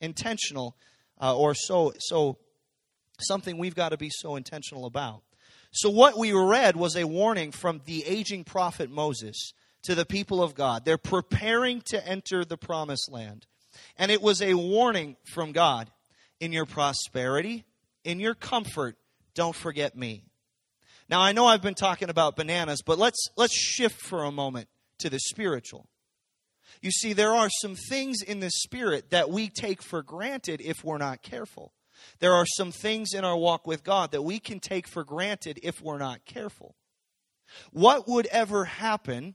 intentional, 0.00 0.74
uh, 1.20 1.36
or 1.36 1.54
so, 1.54 1.92
so 1.98 2.38
something 3.20 3.58
we've 3.58 3.74
got 3.76 3.90
to 3.90 3.98
be 3.98 4.10
so 4.10 4.36
intentional 4.36 4.86
about. 4.86 5.22
So, 5.74 5.88
what 5.88 6.18
we 6.18 6.32
read 6.32 6.76
was 6.76 6.96
a 6.96 7.04
warning 7.04 7.52
from 7.52 7.82
the 7.84 8.04
aging 8.04 8.44
prophet 8.44 8.90
Moses 8.90 9.52
to 9.82 9.94
the 9.94 10.06
people 10.06 10.42
of 10.42 10.54
God. 10.54 10.84
They're 10.84 10.98
preparing 10.98 11.82
to 11.86 12.06
enter 12.06 12.44
the 12.44 12.56
promised 12.56 13.10
land. 13.10 13.46
And 13.96 14.10
it 14.10 14.22
was 14.22 14.42
a 14.42 14.54
warning 14.54 15.16
from 15.24 15.52
God 15.52 15.90
in 16.40 16.52
your 16.52 16.66
prosperity, 16.66 17.64
in 18.04 18.20
your 18.20 18.34
comfort, 18.34 18.96
don't 19.34 19.56
forget 19.56 19.96
me. 19.96 20.24
Now 21.08 21.20
I 21.20 21.32
know 21.32 21.46
I've 21.46 21.62
been 21.62 21.74
talking 21.74 22.10
about 22.10 22.36
bananas, 22.36 22.82
but 22.84 22.98
let's 22.98 23.28
let's 23.36 23.54
shift 23.54 24.00
for 24.00 24.24
a 24.24 24.32
moment 24.32 24.68
to 24.98 25.10
the 25.10 25.18
spiritual. 25.18 25.88
You 26.80 26.90
see 26.90 27.12
there 27.12 27.34
are 27.34 27.48
some 27.60 27.74
things 27.74 28.22
in 28.22 28.40
the 28.40 28.50
spirit 28.50 29.10
that 29.10 29.30
we 29.30 29.48
take 29.48 29.82
for 29.82 30.02
granted 30.02 30.60
if 30.60 30.82
we're 30.82 30.98
not 30.98 31.22
careful. 31.22 31.72
There 32.18 32.32
are 32.32 32.46
some 32.46 32.72
things 32.72 33.14
in 33.14 33.24
our 33.24 33.36
walk 33.36 33.66
with 33.66 33.84
God 33.84 34.12
that 34.12 34.22
we 34.22 34.38
can 34.38 34.58
take 34.58 34.88
for 34.88 35.04
granted 35.04 35.60
if 35.62 35.80
we're 35.80 35.98
not 35.98 36.24
careful. 36.24 36.74
What 37.70 38.08
would 38.08 38.26
ever 38.26 38.64
happen 38.64 39.34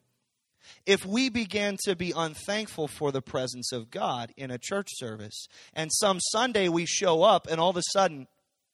if 0.85 1.05
we 1.05 1.29
began 1.29 1.77
to 1.85 1.95
be 1.95 2.13
unthankful 2.15 2.87
for 2.87 3.11
the 3.11 3.21
presence 3.21 3.71
of 3.71 3.91
God 3.91 4.31
in 4.37 4.51
a 4.51 4.57
church 4.57 4.89
service, 4.93 5.47
and 5.73 5.91
some 5.91 6.19
Sunday 6.19 6.69
we 6.69 6.85
show 6.85 7.23
up 7.23 7.47
and 7.49 7.59
all 7.59 7.69
of 7.69 7.77
a 7.77 7.83
sudden 7.91 8.27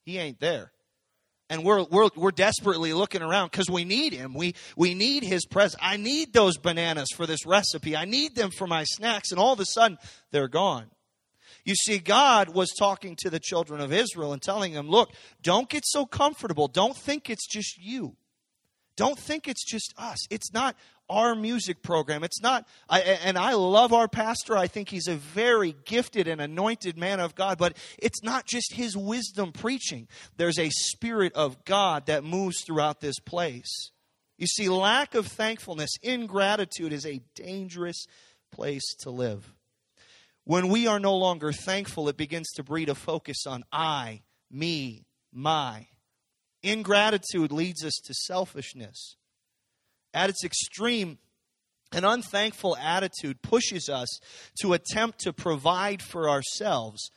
he 0.04 0.18
ain't 0.18 0.40
there. 0.40 0.72
And 1.50 1.64
we're, 1.64 1.84
we're, 1.84 2.10
we're 2.16 2.32
desperately 2.32 2.94
looking 2.94 3.22
around 3.22 3.52
because 3.52 3.70
we 3.70 3.86
need 3.86 4.14
him. 4.14 4.34
We, 4.34 4.56
we 4.76 4.96
need 4.96 5.24
his 5.24 5.46
presence. 5.46 5.80
I 5.82 5.98
need 5.98 6.34
those 6.34 6.58
bananas 6.58 7.10
for 7.16 7.28
this 7.28 7.46
recipe. 7.46 7.96
I 7.96 8.06
need 8.06 8.36
them 8.36 8.50
for 8.50 8.66
my 8.66 8.86
snacks. 8.86 9.30
And 9.32 9.40
all 9.40 9.54
of 9.54 9.60
a 9.60 9.66
sudden, 9.66 9.98
they're 10.32 10.48
gone. 10.48 10.88
You 11.66 11.76
see, 11.76 12.00
God 12.00 12.50
was 12.50 12.72
talking 12.78 13.16
to 13.20 13.30
the 13.30 13.40
children 13.40 13.82
of 13.82 13.94
Israel 13.94 14.34
and 14.34 14.42
telling 14.42 14.74
them, 14.74 14.90
look, 14.90 15.12
don't 15.42 15.70
get 15.70 15.84
so 15.86 16.06
comfortable. 16.06 16.68
Don't 16.68 16.96
think 16.96 17.30
it's 17.30 17.48
just 17.48 17.78
you. 17.78 18.16
Don't 18.96 19.18
think 19.18 19.48
it's 19.48 19.66
just 19.66 19.94
us. 19.98 20.28
It's 20.30 20.54
not 20.54 20.76
our 21.14 21.36
music 21.36 21.84
program. 21.84 22.24
It's 22.24 22.42
not, 22.42 22.68
I, 22.90 23.02
and 23.02 23.38
I 23.38 23.54
love 23.54 23.94
our 23.94 24.08
pastor. 24.08 24.58
I 24.58 24.68
think 24.68 24.90
he's 24.90 25.08
a 25.08 25.16
very 25.16 25.76
gifted 25.86 26.28
and 26.28 26.42
anointed 26.42 26.98
man 26.98 27.20
of 27.20 27.36
God, 27.36 27.58
but 27.58 27.78
it's 28.00 28.24
not 28.24 28.46
just 28.46 28.74
his 28.74 28.98
wisdom 28.98 29.52
preaching. 29.52 30.08
There's 30.38 30.60
a 30.60 30.70
spirit 30.72 31.34
of 31.34 31.64
God 31.66 32.08
that 32.08 32.24
moves 32.24 32.64
throughout 32.66 33.00
this 33.00 33.20
place. 33.20 33.92
You 34.38 34.48
see, 34.48 34.68
lack 34.68 35.14
of 35.14 35.28
thankfulness, 35.28 35.92
ingratitude 36.02 36.92
is 36.92 37.06
a 37.06 37.22
dangerous 37.36 38.08
place 38.52 38.96
to 39.02 39.12
live. 39.12 39.54
When 40.46 40.68
we 40.68 40.88
are 40.88 41.00
no 41.00 41.16
longer 41.16 41.54
thankful, 41.54 42.10
it 42.10 42.18
begins 42.18 42.52
to 42.56 42.64
breed 42.64 42.90
a 42.90 42.96
focus 42.96 43.46
on 43.48 43.64
I, 43.72 44.24
me, 44.52 45.06
my. 45.32 45.88
Ingratitude 46.64 47.52
leads 47.52 47.86
us 47.86 47.94
to 48.06 48.14
selfishness. 48.14 49.16
At 50.14 50.30
its 50.30 50.44
extreme, 50.44 51.18
an 51.94 52.06
unthankful 52.06 52.76
attitude 52.78 53.42
pushes 53.42 53.90
us 53.90 54.20
to 54.62 54.74
attempt 54.74 55.20
to 55.20 55.34
provide 55.34 56.02
for 56.02 56.30
ourselves, 56.30 57.12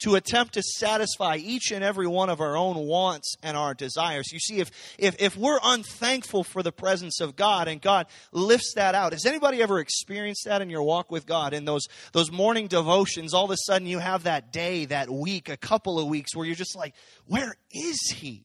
to 0.00 0.14
attempt 0.14 0.54
to 0.54 0.62
satisfy 0.62 1.36
each 1.36 1.72
and 1.72 1.82
every 1.82 2.06
one 2.06 2.30
of 2.30 2.40
our 2.40 2.56
own 2.56 2.76
wants 2.86 3.34
and 3.42 3.56
our 3.56 3.74
desires. 3.74 4.30
You 4.32 4.38
see, 4.38 4.60
if, 4.60 4.70
if, 4.98 5.16
if 5.18 5.36
we're 5.36 5.58
unthankful 5.62 6.44
for 6.44 6.62
the 6.62 6.70
presence 6.70 7.20
of 7.20 7.36
God 7.36 7.68
and 7.68 7.80
God 7.80 8.06
lifts 8.30 8.74
that 8.76 8.94
out, 8.94 9.12
has 9.12 9.26
anybody 9.26 9.62
ever 9.62 9.80
experienced 9.80 10.44
that 10.44 10.62
in 10.62 10.70
your 10.70 10.82
walk 10.82 11.10
with 11.10 11.26
God? 11.26 11.52
In 11.52 11.64
those, 11.64 11.86
those 12.12 12.30
morning 12.30 12.68
devotions, 12.68 13.34
all 13.34 13.46
of 13.46 13.50
a 13.50 13.56
sudden 13.66 13.88
you 13.88 13.98
have 13.98 14.24
that 14.24 14.52
day, 14.52 14.84
that 14.84 15.10
week, 15.10 15.48
a 15.48 15.56
couple 15.56 15.98
of 15.98 16.06
weeks 16.06 16.36
where 16.36 16.46
you're 16.46 16.54
just 16.54 16.76
like, 16.76 16.94
where 17.26 17.56
is 17.72 18.12
He? 18.14 18.44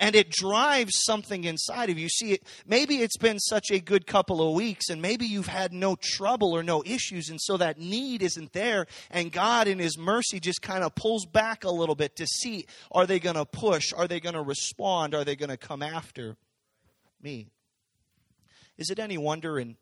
And 0.00 0.16
it 0.16 0.30
drives 0.30 0.92
something 1.04 1.44
inside 1.44 1.90
of 1.90 1.98
you. 1.98 2.08
See, 2.08 2.38
maybe 2.66 3.02
it's 3.02 3.18
been 3.18 3.38
such 3.38 3.70
a 3.70 3.78
good 3.78 4.06
couple 4.06 4.46
of 4.46 4.54
weeks, 4.54 4.88
and 4.88 5.02
maybe 5.02 5.26
you've 5.26 5.46
had 5.46 5.74
no 5.74 5.94
trouble 6.00 6.56
or 6.56 6.62
no 6.62 6.82
issues, 6.84 7.28
and 7.28 7.38
so 7.40 7.58
that 7.58 7.78
need 7.78 8.22
isn't 8.22 8.54
there. 8.54 8.86
And 9.10 9.30
God, 9.30 9.68
in 9.68 9.78
His 9.78 9.98
mercy, 9.98 10.40
just 10.40 10.62
kind 10.62 10.82
of 10.82 10.94
pulls 10.94 11.26
back 11.26 11.64
a 11.64 11.70
little 11.70 11.94
bit 11.94 12.16
to 12.16 12.26
see 12.26 12.66
are 12.90 13.06
they 13.06 13.20
going 13.20 13.36
to 13.36 13.44
push? 13.44 13.92
Are 13.92 14.08
they 14.08 14.18
going 14.18 14.34
to 14.34 14.42
respond? 14.42 15.14
Are 15.14 15.24
they 15.24 15.36
going 15.36 15.50
to 15.50 15.58
come 15.58 15.82
after 15.82 16.36
me? 17.20 17.48
Is 18.78 18.88
it 18.88 18.98
any 18.98 19.18
wonder 19.18 19.58
in 19.60 19.76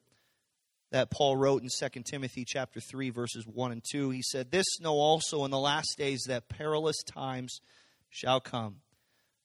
that 0.91 1.11
Paul 1.11 1.37
wrote 1.37 1.63
in 1.63 1.69
2 1.69 2.03
Timothy 2.03 2.45
chapter 2.45 2.81
3 2.81 3.11
verses 3.11 3.47
1 3.47 3.73
and 3.73 3.83
2 3.93 4.11
he 4.11 4.23
said 4.23 4.51
this 4.51 4.81
know 4.81 4.95
also 4.95 5.45
in 5.45 5.51
the 5.51 5.59
last 5.59 5.97
days 5.99 6.25
that 6.29 6.49
perilous 6.49 7.03
times 7.05 7.61
shall 8.09 8.41
come 8.41 8.77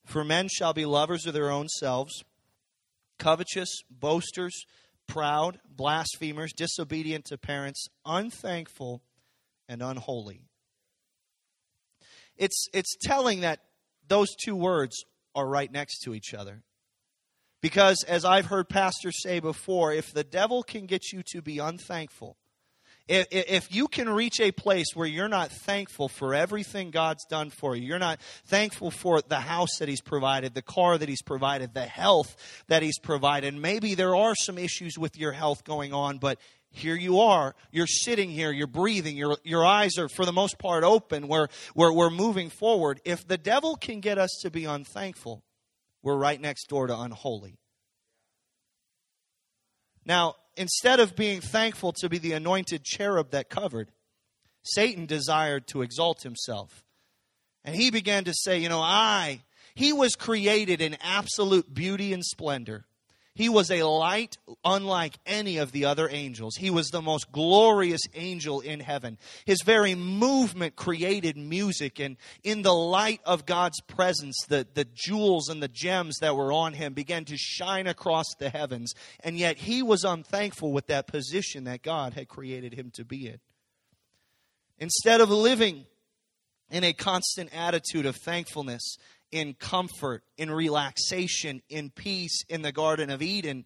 for 0.05 0.23
men 0.23 0.47
shall 0.47 0.73
be 0.73 0.85
lovers 0.85 1.25
of 1.25 1.33
their 1.33 1.49
own 1.49 1.67
selves, 1.67 2.23
covetous, 3.19 3.69
boasters, 3.89 4.65
proud, 5.07 5.59
blasphemers, 5.69 6.53
disobedient 6.53 7.25
to 7.25 7.37
parents, 7.37 7.87
unthankful, 8.05 9.01
and 9.67 9.81
unholy. 9.81 10.41
It's, 12.35 12.67
it's 12.73 12.97
telling 13.01 13.41
that 13.41 13.59
those 14.07 14.35
two 14.35 14.55
words 14.55 15.03
are 15.35 15.47
right 15.47 15.71
next 15.71 15.99
to 16.01 16.13
each 16.13 16.33
other. 16.33 16.63
Because, 17.61 18.03
as 18.03 18.25
I've 18.25 18.47
heard 18.47 18.67
pastors 18.67 19.21
say 19.21 19.39
before, 19.39 19.93
if 19.93 20.13
the 20.13 20.25
devil 20.25 20.63
can 20.63 20.85
get 20.85 21.13
you 21.13 21.23
to 21.31 21.41
be 21.41 21.59
unthankful, 21.59 22.37
if, 23.07 23.75
you 23.75 23.87
can 23.87 24.09
reach 24.09 24.39
a 24.39 24.51
place 24.51 24.87
where 24.93 25.07
you're 25.07 25.27
not 25.27 25.51
thankful 25.51 26.07
for 26.07 26.33
everything 26.33 26.91
God's 26.91 27.25
done 27.25 27.49
for 27.49 27.75
you, 27.75 27.85
you're 27.85 27.99
not 27.99 28.21
thankful 28.45 28.91
for 28.91 29.21
the 29.21 29.39
house 29.39 29.77
that 29.79 29.89
He's 29.89 30.01
provided, 30.01 30.53
the 30.53 30.61
car 30.61 30.97
that 30.97 31.09
He's 31.09 31.21
provided, 31.21 31.73
the 31.73 31.85
health 31.85 32.35
that 32.67 32.81
He's 32.81 32.99
provided. 32.99 33.53
Maybe 33.55 33.95
there 33.95 34.15
are 34.15 34.35
some 34.35 34.57
issues 34.57 34.97
with 34.97 35.17
your 35.17 35.33
health 35.33 35.63
going 35.63 35.93
on, 35.93 36.17
but 36.17 36.39
here 36.69 36.95
you 36.95 37.19
are. 37.19 37.55
You're 37.71 37.87
sitting 37.87 38.31
here. 38.31 38.51
You're 38.51 38.67
breathing. 38.67 39.15
Your, 39.15 39.37
your 39.43 39.65
eyes 39.65 39.97
are, 39.99 40.09
for 40.09 40.25
the 40.25 40.33
most 40.33 40.57
part, 40.57 40.83
open. 40.83 41.27
We're, 41.27 41.47
we're, 41.75 41.93
we're 41.93 42.09
moving 42.09 42.49
forward. 42.49 42.99
If 43.05 43.27
the 43.27 43.37
devil 43.37 43.75
can 43.75 43.99
get 43.99 44.17
us 44.17 44.39
to 44.41 44.49
be 44.49 44.65
unthankful, 44.65 45.43
we're 46.01 46.17
right 46.17 46.41
next 46.41 46.67
door 46.69 46.87
to 46.87 46.99
unholy. 46.99 47.57
Now, 50.05 50.35
instead 50.55 50.99
of 50.99 51.15
being 51.15 51.41
thankful 51.41 51.93
to 51.93 52.09
be 52.09 52.17
the 52.17 52.33
anointed 52.33 52.83
cherub 52.83 53.31
that 53.31 53.49
covered, 53.49 53.91
Satan 54.63 55.05
desired 55.05 55.67
to 55.67 55.81
exalt 55.81 56.23
himself. 56.23 56.83
And 57.63 57.75
he 57.75 57.91
began 57.91 58.25
to 58.25 58.33
say, 58.33 58.59
You 58.59 58.69
know, 58.69 58.81
I, 58.81 59.41
he 59.75 59.93
was 59.93 60.15
created 60.15 60.81
in 60.81 60.97
absolute 61.01 61.73
beauty 61.73 62.13
and 62.13 62.23
splendor. 62.23 62.85
He 63.35 63.49
was 63.49 63.71
a 63.71 63.81
light 63.81 64.37
unlike 64.63 65.17
any 65.25 65.57
of 65.57 65.71
the 65.71 65.85
other 65.85 66.07
angels. 66.07 66.55
He 66.55 66.69
was 66.69 66.89
the 66.89 67.01
most 67.01 67.31
glorious 67.31 68.01
angel 68.13 68.61
in 68.61 68.79
heaven. 68.79 69.17
His 69.45 69.63
very 69.65 69.95
movement 69.95 70.75
created 70.75 71.35
music, 71.35 71.99
and 71.99 72.17
in 72.43 72.61
the 72.61 72.73
light 72.73 73.21
of 73.25 73.47
God's 73.47 73.81
presence, 73.81 74.37
the, 74.47 74.67
the 74.75 74.85
jewels 74.85 75.49
and 75.49 75.63
the 75.63 75.67
gems 75.67 76.17
that 76.21 76.35
were 76.35 76.53
on 76.53 76.73
him 76.73 76.93
began 76.93 77.25
to 77.25 77.37
shine 77.37 77.87
across 77.87 78.27
the 78.37 78.49
heavens. 78.49 78.93
And 79.23 79.37
yet 79.37 79.57
he 79.57 79.81
was 79.81 80.03
unthankful 80.03 80.71
with 80.71 80.85
that 80.87 81.07
position 81.07 81.63
that 81.63 81.81
God 81.81 82.13
had 82.13 82.27
created 82.27 82.73
him 82.73 82.91
to 82.91 83.03
be 83.03 83.27
in. 83.27 83.39
Instead 84.77 85.21
of 85.21 85.31
living 85.31 85.85
in 86.73 86.83
a 86.83 86.91
constant 86.91 87.51
attitude 87.55 88.07
of 88.07 88.15
thankfulness 88.15 88.97
in 89.31 89.53
comfort, 89.53 90.23
in 90.39 90.49
relaxation, 90.49 91.61
in 91.69 91.91
peace 91.91 92.43
in 92.49 92.63
the 92.63 92.71
Garden 92.71 93.11
of 93.11 93.21
Eden, 93.21 93.63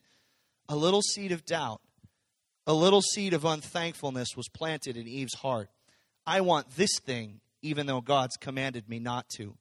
a 0.67 0.75
little 0.75 1.01
seed 1.01 1.31
of 1.31 1.45
doubt, 1.45 1.79
a 2.67 2.73
little 2.73 3.01
seed 3.01 3.33
of 3.33 3.45
unthankfulness 3.45 4.35
was 4.35 4.49
planted 4.49 4.97
in 4.97 5.07
Eve's 5.07 5.35
heart. 5.35 5.69
I 6.25 6.41
want 6.41 6.71
this 6.71 6.99
thing, 6.99 7.39
even 7.61 7.87
though 7.87 8.01
God's 8.01 8.35
commanded 8.35 8.89
me 8.89 8.99
not 8.99 9.29
to. 9.37 9.55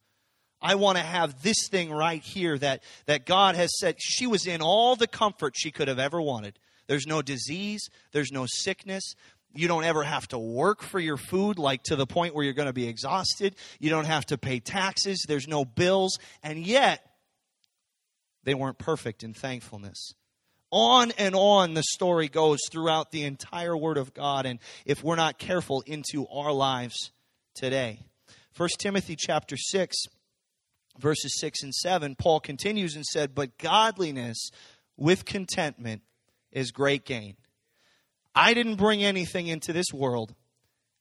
I 0.61 0.75
want 0.75 0.99
to 0.99 1.05
have 1.05 1.41
this 1.41 1.69
thing 1.71 1.93
right 1.93 2.23
here 2.23 2.59
that, 2.59 2.83
that 3.07 3.27
God 3.27 3.55
has 3.55 3.71
said. 3.79 3.95
She 4.01 4.27
was 4.27 4.49
in 4.49 4.61
all 4.61 4.97
the 4.97 5.07
comfort 5.07 5.55
she 5.57 5.71
could 5.71 5.87
have 5.87 6.01
ever 6.01 6.21
wanted. 6.21 6.59
There's 6.89 7.07
no 7.07 7.23
disease, 7.23 7.89
there's 8.13 8.33
no 8.33 8.47
sickness. 8.49 9.15
You 9.57 9.69
don't 9.69 9.85
ever 9.85 10.03
have 10.03 10.29
to 10.29 10.39
work 10.39 10.83
for 10.83 11.01
your 11.01 11.17
food, 11.17 11.59
like 11.59 11.83
to 11.85 11.97
the 11.97 12.07
point 12.07 12.35
where 12.35 12.45
you're 12.45 12.55
going 12.55 12.67
to 12.67 12.73
be 12.73 12.89
exhausted. 12.89 13.57
You 13.79 13.91
don't 13.91 14.07
have 14.07 14.27
to 14.27 14.39
pay 14.39 14.61
taxes, 14.61 15.25
there's 15.27 15.49
no 15.49 15.65
bills. 15.65 16.19
And 16.43 16.67
yet, 16.67 17.05
they 18.45 18.55
weren't 18.55 18.79
perfect 18.79 19.23
in 19.23 19.35
thankfulness. 19.35 20.13
On 20.71 21.13
and 21.13 21.35
on 21.35 21.75
the 21.75 21.83
story 21.83 22.29
goes 22.29 22.61
throughout 22.71 23.11
the 23.11 23.25
entire 23.25 23.77
Word 23.77 23.99
of 23.99 24.13
God, 24.13 24.47
and 24.47 24.59
if 24.85 25.03
we're 25.03 25.17
not 25.17 25.39
careful, 25.39 25.83
into 25.87 26.27
our 26.29 26.53
lives 26.53 27.13
today. 27.55 28.01
1 28.57 28.69
Timothy 28.79 29.17
chapter 29.17 29.57
6, 29.57 29.97
verses 30.99 31.39
6 31.39 31.63
and 31.63 31.75
7, 31.75 32.17
Paul 32.17 32.41
continues 32.41 32.97
and 32.97 33.05
said, 33.05 33.35
But 33.35 33.59
godliness 33.59 34.51
with 34.97 35.25
contentment 35.25 36.03
is 36.53 36.71
great 36.73 37.05
gain. 37.05 37.37
I 38.37 38.53
didn't 38.53 38.77
bring 38.77 39.03
anything 39.03 39.47
into 39.47 39.73
this 39.73 39.93
world, 39.95 40.35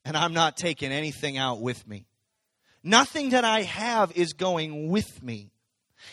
and 0.06 0.16
I'm 0.16 0.34
not 0.34 0.56
taking 0.56 0.94
anything 0.94 1.38
out 1.38 1.60
with 1.60 1.86
me. 1.86 2.08
Nothing 2.82 3.32
that 3.32 3.44
I 3.44 3.64
have 3.64 4.14
is 4.16 4.34
going 4.34 4.90
with 4.90 5.22
me. 5.22 5.52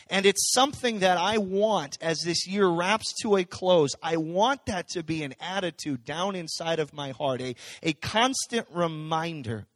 And 0.09 0.27
it's 0.27 0.53
something 0.53 1.01
that 1.01 1.19
I 1.19 1.39
want 1.39 1.99
as 2.01 2.21
this 2.21 2.47
year 2.47 2.67
wraps 2.67 3.13
to 3.23 3.37
a 3.37 3.45
close. 3.45 3.91
I 4.03 4.17
want 4.17 4.67
that 4.67 4.89
to 4.91 5.03
be 5.03 5.23
an 5.23 5.35
attitude 5.39 6.05
down 6.05 6.35
inside 6.35 6.81
of 6.81 6.93
my 6.93 7.11
heart, 7.11 7.41
a, 7.41 7.55
a 7.83 7.93
constant 7.93 8.67
reminder 8.73 9.67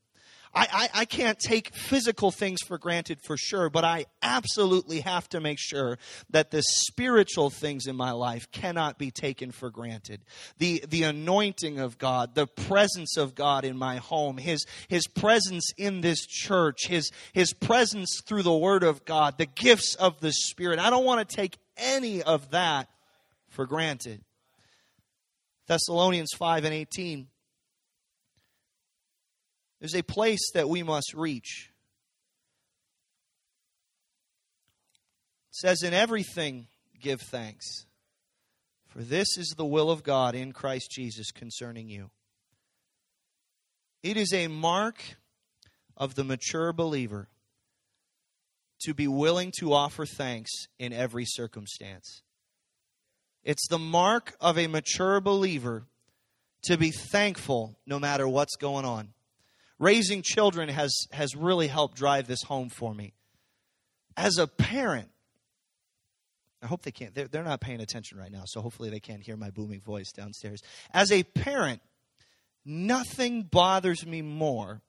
I, 0.55 0.89
I, 0.95 1.01
I, 1.01 1.05
can't 1.05 1.39
take 1.39 1.75
physical 1.75 2.31
things 2.31 2.63
for 2.63 2.79
granted 2.79 3.21
for 3.23 3.37
sure, 3.37 3.69
but 3.69 3.85
I 3.85 4.07
absolutely 4.23 5.01
have 5.01 5.29
to 5.31 5.41
make 5.41 5.59
sure 5.59 5.99
that 6.31 6.51
the 6.51 6.63
spiritual 6.63 7.51
things 7.51 7.87
in 7.87 7.97
my 7.97 8.13
life 8.13 8.51
cannot 8.51 8.99
be 8.99 9.11
taken 9.11 9.51
for 9.51 9.71
granted. 9.71 10.23
The, 10.59 10.85
the 10.89 11.03
anointing 11.05 11.79
of 11.79 11.99
God, 11.99 12.35
the 12.35 12.47
presence 12.47 13.17
of 13.17 13.35
God 13.35 13.65
in 13.65 13.77
my 13.77 13.97
home, 13.97 14.39
His, 14.39 14.65
His 14.89 15.07
presence 15.07 15.71
in 15.77 16.01
this 16.01 16.25
church, 16.27 16.87
His, 16.87 17.11
His 17.33 17.53
presence 17.53 18.21
through 18.25 18.43
the 18.43 18.57
Word 18.57 18.83
of 18.83 19.05
God, 19.05 19.39
the 19.39 19.47
gifts 19.47 19.95
of 19.95 20.21
the 20.21 20.33
Spirit. 20.33 20.79
I 20.79 20.91
don't 20.91 21.05
want 21.05 21.29
to 21.29 21.37
take 21.37 21.59
any 21.77 22.23
of 22.23 22.51
that 22.51 22.89
for 23.49 23.67
granted. 23.67 24.23
Thessalonians 25.67 26.31
5 26.37 26.65
and 26.65 26.75
18 26.75 27.27
there's 29.81 29.95
a 29.95 30.03
place 30.03 30.51
that 30.55 30.69
we 30.69 30.83
must 30.83 31.13
reach. 31.15 31.71
It 35.51 35.57
says, 35.57 35.83
In 35.83 35.93
everything 35.93 36.69
give 37.01 37.21
thanks, 37.21 37.87
for 38.87 39.03
this 39.03 39.37
is 39.37 39.55
the 39.57 39.67
will 39.67 39.91
of 39.91 40.03
God 40.03 40.35
in 40.35 40.53
Christ 40.53 40.91
Jesus 40.91 41.31
concerning 41.31 41.89
you. 41.89 42.11
It 44.03 44.17
is 44.17 44.33
a 44.33 44.49
mark 44.49 45.03
of 45.97 46.15
the 46.15 46.25
mature 46.25 46.73
believer 46.73 47.29
to 48.83 48.95
be 48.95 49.09
willing 49.09 49.53
to 49.59 49.73
offer 49.73 50.07
thanks 50.07 50.51
in 50.79 50.93
every 50.93 51.25
circumstance. 51.27 52.23
It's 53.43 53.69
the 53.69 53.79
mark 53.79 54.35
of 54.41 54.59
a 54.59 54.67
mature 54.67 55.21
believer 55.21 55.85
to 56.65 56.77
be 56.77 56.91
thankful 56.91 57.79
no 57.87 57.99
matter 57.99 58.29
what's 58.29 58.57
going 58.57 58.85
on 58.85 59.13
raising 59.79 60.23
children 60.23 60.69
has, 60.69 60.95
has 61.13 61.35
really 61.35 61.67
helped 61.67 61.97
drive 61.97 62.27
this 62.27 62.43
home 62.43 62.69
for 62.69 62.95
me. 62.95 63.15
As 64.17 64.39
a 64.39 64.47
parent, 64.47 65.11
I 66.63 66.67
hope 66.67 66.83
they 66.83 66.91
can't, 66.91 67.15
they're, 67.15 67.29
they're 67.29 67.45
not 67.45 67.61
paying 67.61 67.81
attention 67.81 68.19
right 68.19 68.33
now, 68.33 68.43
so 68.47 68.61
hopefully 68.61 68.91
they 68.91 69.01
can't 69.01 69.23
hear 69.23 69.37
my 69.37 69.51
booming 69.51 69.81
voice 69.81 70.11
downstairs. 70.13 70.63
As 70.93 71.13
a 71.13 71.23
parent, 71.23 71.81
nothing 72.65 73.43
bothers 73.43 74.07
me 74.07 74.23
more 74.23 74.81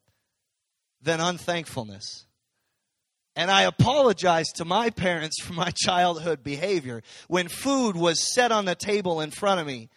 than 1.02 1.19
unthankfulness. 1.19 2.26
And 3.36 3.52
I 3.52 3.63
apologize 3.63 4.47
to 4.56 4.65
my 4.65 4.89
parents 4.89 5.39
for 5.43 5.54
my 5.54 5.71
childhood 5.76 6.43
behavior. 6.43 7.04
When 7.28 7.47
food 7.50 7.95
was 7.95 8.34
set 8.34 8.52
on 8.52 8.65
the 8.65 8.73
table 8.73 9.21
in 9.21 9.30
front 9.30 9.62
of 9.62 9.67
me, 9.67 9.89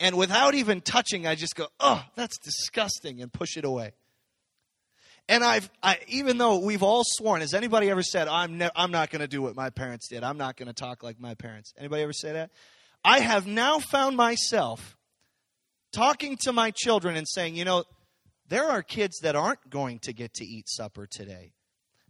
and 0.00 0.16
without 0.16 0.54
even 0.54 0.80
touching, 0.80 1.26
I 1.26 1.34
just 1.34 1.56
go, 1.56 1.66
oh, 1.80 2.02
that's 2.14 2.38
disgusting, 2.38 3.20
and 3.20 3.32
push 3.32 3.56
it 3.56 3.64
away. 3.64 3.92
And 5.28 5.42
I've, 5.42 5.68
I, 5.82 5.98
even 6.06 6.38
though 6.38 6.58
we've 6.58 6.84
all 6.84 7.02
sworn, 7.04 7.40
has 7.40 7.52
anybody 7.52 7.90
ever 7.90 8.02
said, 8.02 8.28
I'm, 8.28 8.58
ne- 8.58 8.70
I'm 8.76 8.92
not 8.92 9.10
going 9.10 9.20
to 9.20 9.26
do 9.26 9.42
what 9.42 9.56
my 9.56 9.70
parents 9.70 10.08
did? 10.08 10.22
I'm 10.22 10.38
not 10.38 10.56
going 10.56 10.68
to 10.68 10.72
talk 10.72 11.02
like 11.02 11.18
my 11.18 11.34
parents. 11.34 11.72
Anybody 11.76 12.02
ever 12.02 12.12
say 12.12 12.32
that? 12.32 12.50
I 13.04 13.20
have 13.20 13.46
now 13.46 13.78
found 13.78 14.16
myself 14.16 14.96
talking 15.92 16.36
to 16.42 16.52
my 16.52 16.70
children 16.70 17.16
and 17.16 17.26
saying, 17.28 17.56
you 17.56 17.64
know, 17.64 17.84
there 18.48 18.68
are 18.68 18.82
kids 18.82 19.18
that 19.22 19.34
aren't 19.34 19.68
going 19.68 19.98
to 20.00 20.12
get 20.12 20.34
to 20.34 20.44
eat 20.44 20.68
supper 20.68 21.08
today. 21.10 21.52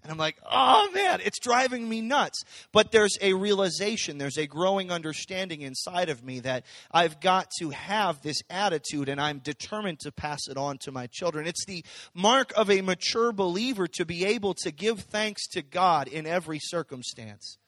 And 0.06 0.12
I'm 0.12 0.18
like, 0.18 0.36
oh 0.48 0.88
man, 0.94 1.20
it's 1.24 1.40
driving 1.40 1.88
me 1.88 2.00
nuts. 2.00 2.44
But 2.70 2.92
there's 2.92 3.18
a 3.20 3.32
realization, 3.32 4.18
there's 4.18 4.38
a 4.38 4.46
growing 4.46 4.92
understanding 4.92 5.62
inside 5.62 6.10
of 6.10 6.22
me 6.22 6.38
that 6.40 6.64
I've 6.92 7.18
got 7.18 7.50
to 7.58 7.70
have 7.70 8.22
this 8.22 8.40
attitude 8.48 9.08
and 9.08 9.20
I'm 9.20 9.40
determined 9.40 9.98
to 10.00 10.12
pass 10.12 10.46
it 10.48 10.56
on 10.56 10.78
to 10.82 10.92
my 10.92 11.08
children. 11.08 11.48
It's 11.48 11.64
the 11.66 11.84
mark 12.14 12.52
of 12.56 12.70
a 12.70 12.82
mature 12.82 13.32
believer 13.32 13.88
to 13.94 14.04
be 14.04 14.24
able 14.24 14.54
to 14.62 14.70
give 14.70 15.00
thanks 15.00 15.44
to 15.48 15.62
God 15.62 16.06
in 16.06 16.24
every 16.24 16.60
circumstance. 16.60 17.58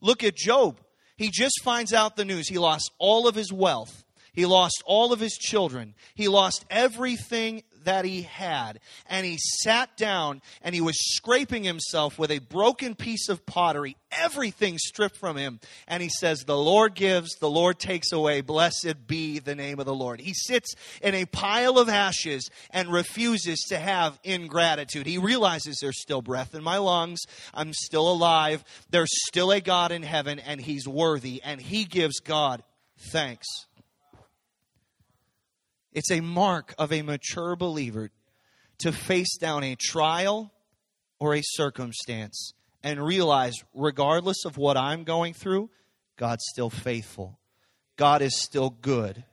Look 0.00 0.24
at 0.24 0.34
Job. 0.34 0.80
He 1.16 1.30
just 1.30 1.62
finds 1.62 1.92
out 1.92 2.16
the 2.16 2.24
news. 2.24 2.48
He 2.48 2.58
lost 2.58 2.90
all 2.98 3.28
of 3.28 3.36
his 3.36 3.52
wealth. 3.52 4.04
He 4.32 4.46
lost 4.46 4.82
all 4.84 5.12
of 5.12 5.20
his 5.20 5.34
children. 5.34 5.94
He 6.16 6.26
lost 6.26 6.64
everything 6.70 7.62
that 7.84 8.04
he 8.04 8.22
had. 8.22 8.80
And 9.08 9.26
he 9.26 9.38
sat 9.38 9.96
down 9.96 10.42
and 10.62 10.74
he 10.74 10.80
was 10.80 10.96
scraping 11.14 11.64
himself 11.64 12.18
with 12.18 12.30
a 12.30 12.38
broken 12.38 12.94
piece 12.94 13.28
of 13.28 13.44
pottery, 13.46 13.96
everything 14.10 14.78
stripped 14.78 15.16
from 15.16 15.36
him. 15.36 15.60
And 15.86 16.02
he 16.02 16.08
says, 16.08 16.44
The 16.44 16.56
Lord 16.56 16.94
gives, 16.94 17.34
the 17.36 17.50
Lord 17.50 17.78
takes 17.78 18.12
away. 18.12 18.40
Blessed 18.40 19.06
be 19.06 19.38
the 19.38 19.54
name 19.54 19.78
of 19.78 19.86
the 19.86 19.94
Lord. 19.94 20.20
He 20.20 20.34
sits 20.34 20.74
in 21.00 21.14
a 21.14 21.26
pile 21.26 21.78
of 21.78 21.88
ashes 21.88 22.50
and 22.70 22.92
refuses 22.92 23.58
to 23.68 23.78
have 23.78 24.18
ingratitude. 24.24 25.06
He 25.06 25.18
realizes 25.18 25.78
there's 25.80 26.00
still 26.00 26.22
breath 26.22 26.54
in 26.54 26.62
my 26.62 26.78
lungs. 26.78 27.20
I'm 27.54 27.72
still 27.72 28.10
alive. 28.10 28.64
There's 28.90 29.10
still 29.26 29.50
a 29.52 29.60
God 29.60 29.92
in 29.92 30.02
heaven, 30.02 30.38
and 30.38 30.60
he's 30.60 30.86
worthy. 30.86 31.42
And 31.42 31.60
he 31.60 31.84
gives 31.84 32.20
God 32.20 32.62
thanks. 33.10 33.46
It's 35.92 36.10
a 36.10 36.20
mark 36.20 36.74
of 36.78 36.92
a 36.92 37.02
mature 37.02 37.54
believer 37.56 38.10
to 38.78 38.92
face 38.92 39.36
down 39.36 39.62
a 39.62 39.76
trial 39.76 40.52
or 41.18 41.34
a 41.34 41.42
circumstance 41.42 42.52
and 42.82 43.04
realize, 43.04 43.54
regardless 43.74 44.44
of 44.44 44.56
what 44.56 44.76
I'm 44.76 45.04
going 45.04 45.34
through, 45.34 45.70
God's 46.16 46.44
still 46.50 46.70
faithful. 46.70 47.38
God 47.96 48.22
is 48.22 48.40
still 48.40 48.70
good. 48.70 49.24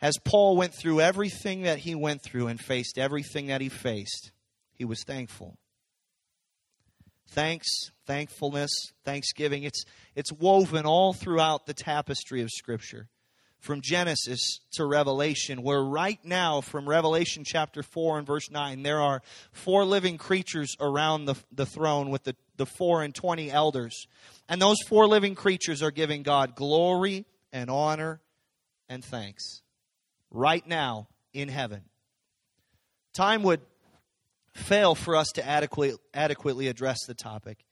As 0.00 0.18
Paul 0.22 0.56
went 0.56 0.74
through 0.74 1.00
everything 1.00 1.62
that 1.62 1.78
he 1.78 1.94
went 1.94 2.22
through 2.22 2.48
and 2.48 2.60
faced 2.60 2.98
everything 2.98 3.46
that 3.46 3.62
he 3.62 3.70
faced, 3.70 4.30
he 4.72 4.84
was 4.84 5.02
thankful. 5.04 5.58
Thanks, 7.30 7.66
thankfulness, 8.06 8.70
thanksgiving, 9.04 9.64
it's, 9.64 9.84
it's 10.14 10.32
woven 10.32 10.84
all 10.84 11.12
throughout 11.12 11.66
the 11.66 11.74
tapestry 11.74 12.42
of 12.42 12.50
Scripture 12.50 13.08
from 13.66 13.80
Genesis 13.82 14.60
to 14.74 14.86
Revelation, 14.86 15.62
where 15.62 15.82
right 15.82 16.20
now, 16.24 16.60
from 16.60 16.88
Revelation 16.88 17.42
chapter 17.44 17.82
4 17.82 18.18
and 18.18 18.26
verse 18.26 18.48
9, 18.48 18.84
there 18.84 19.02
are 19.02 19.22
four 19.50 19.84
living 19.84 20.18
creatures 20.18 20.76
around 20.80 21.24
the, 21.24 21.34
the 21.52 21.66
throne 21.66 22.10
with 22.10 22.22
the, 22.22 22.36
the 22.56 22.64
four 22.64 23.02
and 23.02 23.14
twenty 23.14 23.50
elders. 23.50 24.06
And 24.48 24.62
those 24.62 24.78
four 24.86 25.08
living 25.08 25.34
creatures 25.34 25.82
are 25.82 25.90
giving 25.90 26.22
God 26.22 26.54
glory 26.54 27.26
and 27.52 27.68
honor 27.68 28.20
and 28.88 29.04
thanks 29.04 29.62
right 30.30 30.66
now 30.66 31.08
in 31.34 31.48
heaven. 31.48 31.82
Time 33.14 33.42
would 33.42 33.60
fail 34.54 34.94
for 34.94 35.16
us 35.16 35.28
to 35.34 35.46
adequately, 35.46 35.98
adequately 36.14 36.68
address 36.68 36.98
the 37.06 37.14
topic. 37.14 37.64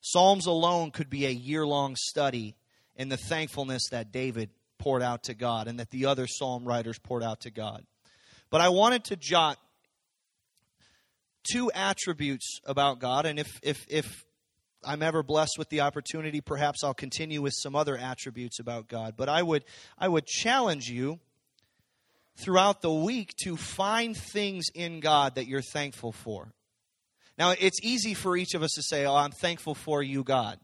Psalms 0.00 0.46
alone 0.46 0.90
could 0.90 1.10
be 1.10 1.26
a 1.26 1.30
year 1.30 1.66
long 1.66 1.96
study 1.96 2.56
in 2.96 3.08
the 3.08 3.16
thankfulness 3.16 3.82
that 3.90 4.10
David 4.10 4.50
poured 4.82 5.02
out 5.02 5.22
to 5.24 5.34
God 5.34 5.68
and 5.68 5.78
that 5.78 5.90
the 5.90 6.06
other 6.06 6.26
psalm 6.26 6.64
writers 6.64 6.98
poured 6.98 7.22
out 7.22 7.42
to 7.42 7.50
God. 7.50 7.84
But 8.50 8.60
I 8.60 8.68
wanted 8.70 9.04
to 9.04 9.16
jot 9.16 9.56
two 11.50 11.70
attributes 11.72 12.58
about 12.64 12.98
God, 12.98 13.24
and 13.24 13.38
if, 13.38 13.60
if, 13.62 13.86
if 13.88 14.24
I'm 14.84 15.02
ever 15.02 15.22
blessed 15.22 15.54
with 15.56 15.68
the 15.68 15.82
opportunity, 15.82 16.40
perhaps 16.40 16.82
I'll 16.82 16.94
continue 16.94 17.40
with 17.40 17.54
some 17.56 17.76
other 17.76 17.96
attributes 17.96 18.58
about 18.58 18.88
God. 18.88 19.14
But 19.16 19.28
I 19.28 19.42
would, 19.42 19.64
I 19.96 20.08
would 20.08 20.26
challenge 20.26 20.88
you 20.88 21.20
throughout 22.36 22.82
the 22.82 22.92
week 22.92 23.34
to 23.44 23.56
find 23.56 24.16
things 24.16 24.66
in 24.74 24.98
God 24.98 25.36
that 25.36 25.46
you're 25.46 25.62
thankful 25.62 26.10
for. 26.10 26.52
Now, 27.38 27.54
it's 27.58 27.78
easy 27.82 28.14
for 28.14 28.36
each 28.36 28.54
of 28.54 28.62
us 28.62 28.72
to 28.72 28.82
say, 28.82 29.06
Oh, 29.06 29.14
I'm 29.14 29.30
thankful 29.30 29.74
for 29.74 30.02
you, 30.02 30.24
God. 30.24 30.58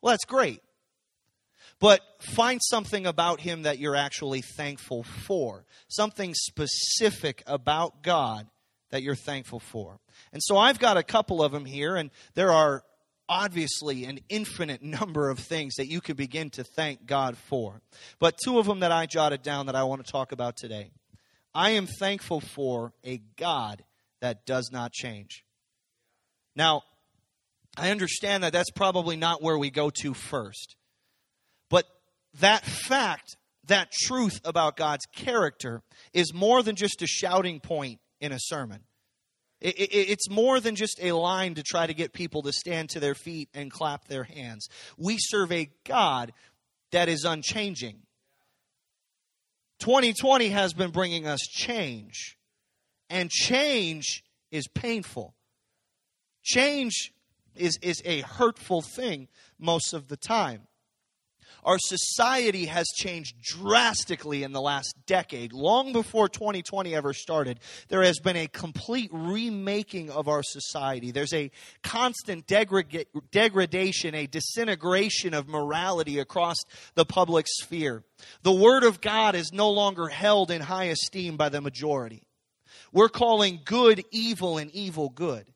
Well, 0.00 0.12
that's 0.12 0.24
great. 0.24 0.60
But 1.82 2.00
find 2.20 2.60
something 2.62 3.06
about 3.06 3.40
Him 3.40 3.62
that 3.62 3.80
you're 3.80 3.96
actually 3.96 4.40
thankful 4.40 5.02
for, 5.02 5.64
something 5.88 6.32
specific 6.32 7.42
about 7.44 8.04
God 8.04 8.46
that 8.90 9.02
you're 9.02 9.16
thankful 9.16 9.58
for. 9.58 9.98
And 10.32 10.40
so 10.44 10.56
I've 10.56 10.78
got 10.78 10.96
a 10.96 11.02
couple 11.02 11.42
of 11.42 11.50
them 11.50 11.64
here, 11.64 11.96
and 11.96 12.12
there 12.34 12.52
are 12.52 12.84
obviously 13.28 14.04
an 14.04 14.20
infinite 14.28 14.80
number 14.82 15.28
of 15.28 15.40
things 15.40 15.74
that 15.74 15.88
you 15.88 16.00
could 16.00 16.16
begin 16.16 16.50
to 16.50 16.62
thank 16.62 17.04
God 17.04 17.36
for. 17.36 17.82
But 18.20 18.38
two 18.44 18.60
of 18.60 18.66
them 18.66 18.78
that 18.78 18.92
I 18.92 19.06
jotted 19.06 19.42
down 19.42 19.66
that 19.66 19.74
I 19.74 19.82
want 19.82 20.06
to 20.06 20.12
talk 20.12 20.30
about 20.30 20.56
today. 20.56 20.92
I 21.52 21.70
am 21.70 21.88
thankful 21.88 22.40
for 22.40 22.92
a 23.04 23.20
God 23.36 23.82
that 24.20 24.46
does 24.46 24.70
not 24.72 24.92
change. 24.92 25.44
Now, 26.54 26.82
I 27.76 27.90
understand 27.90 28.44
that 28.44 28.52
that's 28.52 28.70
probably 28.70 29.16
not 29.16 29.42
where 29.42 29.58
we 29.58 29.70
go 29.70 29.90
to 30.02 30.14
first. 30.14 30.76
That 32.40 32.64
fact, 32.64 33.36
that 33.66 33.92
truth 33.92 34.40
about 34.44 34.76
God's 34.76 35.06
character, 35.06 35.82
is 36.12 36.32
more 36.32 36.62
than 36.62 36.76
just 36.76 37.02
a 37.02 37.06
shouting 37.06 37.60
point 37.60 38.00
in 38.20 38.32
a 38.32 38.38
sermon. 38.38 38.80
It, 39.60 39.78
it, 39.78 40.10
it's 40.10 40.28
more 40.28 40.58
than 40.58 40.74
just 40.74 40.98
a 41.00 41.12
line 41.12 41.54
to 41.54 41.62
try 41.62 41.86
to 41.86 41.94
get 41.94 42.12
people 42.12 42.42
to 42.42 42.52
stand 42.52 42.90
to 42.90 43.00
their 43.00 43.14
feet 43.14 43.48
and 43.54 43.70
clap 43.70 44.08
their 44.08 44.24
hands. 44.24 44.68
We 44.98 45.18
serve 45.18 45.52
a 45.52 45.70
God 45.86 46.32
that 46.90 47.08
is 47.08 47.24
unchanging. 47.24 48.02
2020 49.78 50.48
has 50.48 50.72
been 50.74 50.90
bringing 50.90 51.26
us 51.26 51.40
change, 51.40 52.36
and 53.10 53.30
change 53.30 54.22
is 54.50 54.66
painful. 54.68 55.34
Change 56.42 57.12
is, 57.54 57.78
is 57.82 58.00
a 58.04 58.20
hurtful 58.20 58.82
thing 58.82 59.28
most 59.58 59.92
of 59.92 60.08
the 60.08 60.16
time. 60.16 60.62
Our 61.64 61.78
society 61.78 62.66
has 62.66 62.86
changed 62.96 63.40
drastically 63.40 64.42
in 64.42 64.52
the 64.52 64.60
last 64.60 64.94
decade. 65.06 65.52
Long 65.52 65.92
before 65.92 66.28
2020 66.28 66.94
ever 66.94 67.12
started, 67.12 67.60
there 67.88 68.02
has 68.02 68.18
been 68.18 68.36
a 68.36 68.48
complete 68.48 69.10
remaking 69.12 70.10
of 70.10 70.26
our 70.26 70.42
society. 70.42 71.12
There's 71.12 71.32
a 71.32 71.52
constant 71.84 72.48
degrad- 72.48 73.06
degradation, 73.30 74.14
a 74.14 74.26
disintegration 74.26 75.34
of 75.34 75.46
morality 75.46 76.18
across 76.18 76.56
the 76.94 77.04
public 77.04 77.46
sphere. 77.48 78.02
The 78.42 78.52
Word 78.52 78.82
of 78.82 79.00
God 79.00 79.36
is 79.36 79.52
no 79.52 79.70
longer 79.70 80.08
held 80.08 80.50
in 80.50 80.62
high 80.62 80.86
esteem 80.86 81.36
by 81.36 81.48
the 81.48 81.60
majority. 81.60 82.24
We're 82.92 83.08
calling 83.08 83.60
good 83.64 84.02
evil 84.10 84.58
and 84.58 84.70
evil 84.72 85.10
good. 85.10 85.46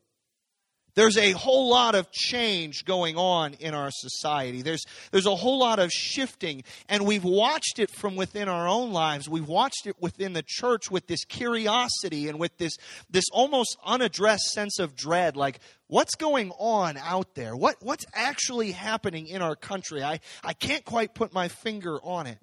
There's 0.97 1.15
a 1.15 1.33
whole 1.33 1.69
lot 1.69 1.93
of 1.93 2.11
change 2.11 2.83
going 2.83 3.17
on 3.17 3.53
in 3.53 3.75
our 3.75 3.91
society. 3.91 4.63
There's, 4.63 4.83
there's 5.11 5.27
a 5.27 5.35
whole 5.35 5.59
lot 5.59 5.77
of 5.77 5.91
shifting, 5.91 6.63
and 6.89 7.05
we've 7.05 7.23
watched 7.23 7.77
it 7.77 7.91
from 7.91 8.15
within 8.15 8.49
our 8.49 8.67
own 8.67 8.91
lives. 8.91 9.29
We've 9.29 9.47
watched 9.47 9.85
it 9.85 9.95
within 10.01 10.33
the 10.33 10.43
church 10.43 10.89
with 10.89 11.05
this 11.05 11.23
curiosity 11.23 12.27
and 12.29 12.39
with 12.39 12.57
this, 12.57 12.77
this 13.11 13.25
almost 13.31 13.77
unaddressed 13.85 14.45
sense 14.45 14.79
of 14.79 14.95
dread 14.95 15.37
like, 15.37 15.59
what's 15.85 16.15
going 16.15 16.49
on 16.57 16.97
out 16.97 17.35
there? 17.35 17.55
What, 17.55 17.75
what's 17.79 18.07
actually 18.15 18.71
happening 18.71 19.27
in 19.27 19.43
our 19.43 19.55
country? 19.55 20.03
I, 20.03 20.19
I 20.43 20.53
can't 20.53 20.83
quite 20.83 21.13
put 21.13 21.31
my 21.31 21.47
finger 21.47 21.99
on 22.01 22.25
it. 22.25 22.39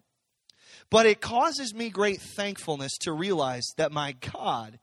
But 0.90 1.07
it 1.07 1.21
causes 1.21 1.75
me 1.75 1.90
great 1.90 2.21
thankfulness 2.37 2.99
to 2.99 3.12
realize 3.12 3.67
that 3.79 3.90
my 3.90 4.12
God 4.12 4.79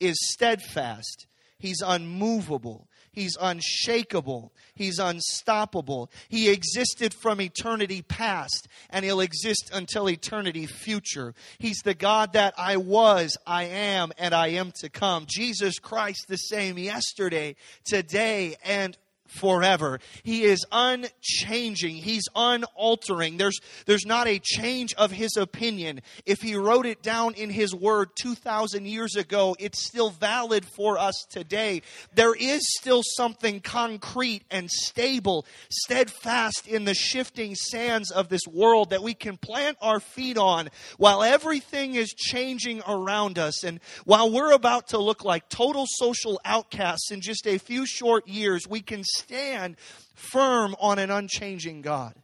is 0.00 0.16
steadfast. 0.32 1.28
He's 1.60 1.80
unmovable. 1.80 2.88
He's 3.14 3.36
unshakable. 3.40 4.52
He's 4.74 4.98
unstoppable. 4.98 6.10
He 6.28 6.50
existed 6.50 7.14
from 7.14 7.40
eternity 7.40 8.02
past, 8.02 8.66
and 8.90 9.04
He'll 9.04 9.20
exist 9.20 9.70
until 9.72 10.10
eternity 10.10 10.66
future. 10.66 11.34
He's 11.58 11.78
the 11.78 11.94
God 11.94 12.32
that 12.32 12.54
I 12.58 12.76
was, 12.76 13.36
I 13.46 13.64
am, 13.64 14.12
and 14.18 14.34
I 14.34 14.48
am 14.48 14.72
to 14.80 14.88
come. 14.88 15.26
Jesus 15.28 15.78
Christ, 15.78 16.26
the 16.26 16.36
same 16.36 16.76
yesterday, 16.76 17.54
today, 17.84 18.56
and 18.64 18.98
forever. 19.26 20.00
He 20.22 20.44
is 20.44 20.64
unchanging. 20.70 21.96
He's 21.96 22.24
unaltering. 22.34 23.36
There's, 23.36 23.58
there's 23.86 24.06
not 24.06 24.26
a 24.28 24.38
change 24.38 24.94
of 24.94 25.10
his 25.10 25.36
opinion. 25.36 26.00
If 26.26 26.42
he 26.42 26.56
wrote 26.56 26.86
it 26.86 27.02
down 27.02 27.34
in 27.34 27.50
his 27.50 27.74
word 27.74 28.10
2,000 28.16 28.86
years 28.86 29.16
ago, 29.16 29.56
it's 29.58 29.82
still 29.82 30.10
valid 30.10 30.64
for 30.64 30.98
us 30.98 31.26
today. 31.30 31.82
There 32.14 32.34
is 32.34 32.62
still 32.78 33.02
something 33.16 33.60
concrete 33.60 34.42
and 34.50 34.70
stable, 34.70 35.46
steadfast 35.68 36.66
in 36.66 36.84
the 36.84 36.94
shifting 36.94 37.54
sands 37.54 38.10
of 38.10 38.28
this 38.28 38.46
world 38.50 38.90
that 38.90 39.02
we 39.02 39.14
can 39.14 39.36
plant 39.36 39.76
our 39.80 40.00
feet 40.00 40.38
on 40.38 40.68
while 40.98 41.22
everything 41.22 41.94
is 41.94 42.10
changing 42.10 42.82
around 42.86 43.38
us. 43.38 43.64
And 43.64 43.80
while 44.04 44.30
we're 44.30 44.52
about 44.52 44.88
to 44.88 44.98
look 44.98 45.24
like 45.24 45.48
total 45.48 45.84
social 45.88 46.40
outcasts 46.44 47.10
in 47.10 47.20
just 47.20 47.46
a 47.46 47.58
few 47.58 47.86
short 47.86 48.28
years, 48.28 48.66
we 48.68 48.80
can 48.80 49.02
stand 49.16 49.76
firm 50.14 50.74
on 50.78 50.98
an 50.98 51.10
unchanging 51.10 51.82
God. 51.82 52.14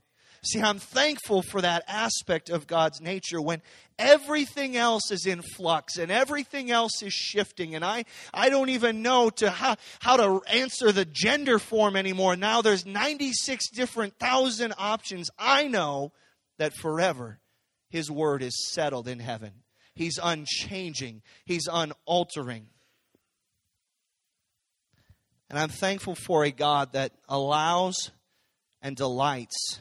See, 0.43 0.61
I'm 0.61 0.79
thankful 0.79 1.43
for 1.43 1.61
that 1.61 1.85
aspect 1.87 2.49
of 2.49 2.67
God's 2.67 3.01
nature 3.01 3.43
when 3.43 3.61
everything 3.99 4.75
else 4.75 5.11
is 5.11 5.27
in 5.27 5.43
flux 5.43 5.99
and 5.99 6.11
everything 6.11 6.71
else 6.71 7.03
is 7.03 7.13
shifting. 7.13 7.75
And 7.75 7.85
I, 7.85 8.05
I 8.33 8.49
don't 8.49 8.71
even 8.71 9.03
know 9.03 9.29
to 9.31 9.51
how, 9.51 9.77
how 10.01 10.17
to 10.17 10.41
answer 10.51 10.93
the 10.93 11.05
gender 11.05 11.59
form 11.59 11.95
anymore. 11.95 12.37
Now 12.37 12.63
there's 12.63 12.87
96 12.87 13.69
different 13.71 14.19
thousand 14.19 14.73
options. 14.79 15.29
I 15.39 15.69
know 15.69 16.13
that 16.57 16.73
forever 16.73 17.39
His 17.91 18.11
word 18.11 18.43
is 18.43 18.73
settled 18.73 19.09
in 19.09 19.19
heaven. 19.19 19.53
He's 19.95 20.19
unchanging, 20.23 21.21
He's 21.45 21.69
unaltering. 21.71 22.69
And 25.51 25.59
I'm 25.59 25.69
thankful 25.69 26.15
for 26.15 26.45
a 26.45 26.53
God 26.53 26.93
that 26.93 27.13
allows 27.29 28.13
and 28.81 28.95
delights 28.95 29.81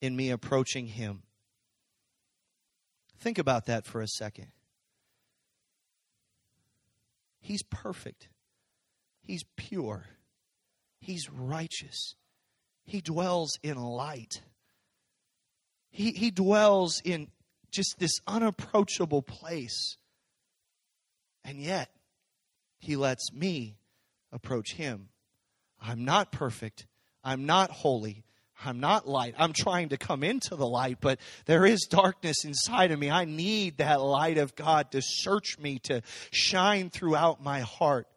in 0.00 0.14
me 0.14 0.30
approaching 0.30 0.86
Him. 0.86 1.24
Think 3.18 3.38
about 3.38 3.66
that 3.66 3.84
for 3.84 4.00
a 4.00 4.06
second. 4.06 4.46
He's 7.40 7.64
perfect, 7.64 8.28
He's 9.20 9.42
pure, 9.56 10.06
He's 11.00 11.28
righteous, 11.28 12.14
He 12.84 13.00
dwells 13.00 13.58
in 13.60 13.76
light, 13.76 14.42
He, 15.90 16.12
he 16.12 16.30
dwells 16.30 17.02
in 17.04 17.26
just 17.72 17.96
this 17.98 18.20
unapproachable 18.28 19.22
place. 19.22 19.96
And 21.44 21.60
yet, 21.60 21.90
He 22.78 22.94
lets 22.94 23.32
me 23.32 23.78
approach 24.32 24.74
Him. 24.74 25.08
I'm 25.80 26.04
not 26.04 26.32
perfect. 26.32 26.86
I'm 27.22 27.46
not 27.46 27.70
holy. 27.70 28.24
I'm 28.64 28.80
not 28.80 29.06
light. 29.06 29.34
I'm 29.38 29.52
trying 29.52 29.90
to 29.90 29.96
come 29.96 30.24
into 30.24 30.56
the 30.56 30.66
light, 30.66 30.98
but 31.00 31.20
there 31.46 31.64
is 31.64 31.86
darkness 31.88 32.44
inside 32.44 32.90
of 32.90 32.98
me. 32.98 33.10
I 33.10 33.24
need 33.24 33.78
that 33.78 34.00
light 34.00 34.38
of 34.38 34.56
God 34.56 34.90
to 34.92 35.00
search 35.02 35.58
me, 35.60 35.78
to 35.84 36.02
shine 36.32 36.90
throughout 36.90 37.42
my 37.42 37.60
heart. 37.60 38.08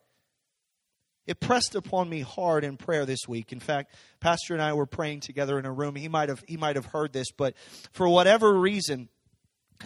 It 1.27 1.39
pressed 1.39 1.75
upon 1.75 2.09
me 2.09 2.21
hard 2.21 2.63
in 2.63 2.77
prayer 2.77 3.05
this 3.05 3.27
week. 3.27 3.53
In 3.53 3.59
fact, 3.59 3.93
Pastor 4.19 4.53
and 4.53 4.63
I 4.63 4.73
were 4.73 4.87
praying 4.87 5.19
together 5.19 5.59
in 5.59 5.65
a 5.65 5.71
room. 5.71 5.95
He 5.95 6.07
might 6.07 6.29
have 6.29 6.43
he 6.47 6.57
might 6.57 6.75
have 6.75 6.87
heard 6.87 7.13
this, 7.13 7.31
but 7.31 7.53
for 7.93 8.09
whatever 8.09 8.51
reason, 8.59 9.09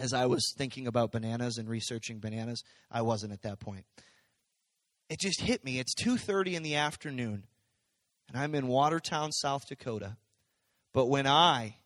as 0.00 0.14
I 0.14 0.24
was 0.26 0.54
thinking 0.56 0.86
about 0.86 1.12
bananas 1.12 1.58
and 1.58 1.68
researching 1.68 2.18
bananas, 2.18 2.64
I 2.90 3.02
wasn't 3.02 3.34
at 3.34 3.42
that 3.42 3.60
point 3.60 3.84
it 5.08 5.20
just 5.20 5.40
hit 5.40 5.64
me. 5.64 5.78
It's 5.78 5.94
2:30 5.94 6.54
in 6.54 6.62
the 6.62 6.76
afternoon 6.76 7.46
and 8.28 8.36
I'm 8.36 8.54
in 8.54 8.66
Watertown, 8.66 9.32
South 9.32 9.68
Dakota. 9.68 10.16
But 10.92 11.06
when 11.06 11.26
I 11.26 11.76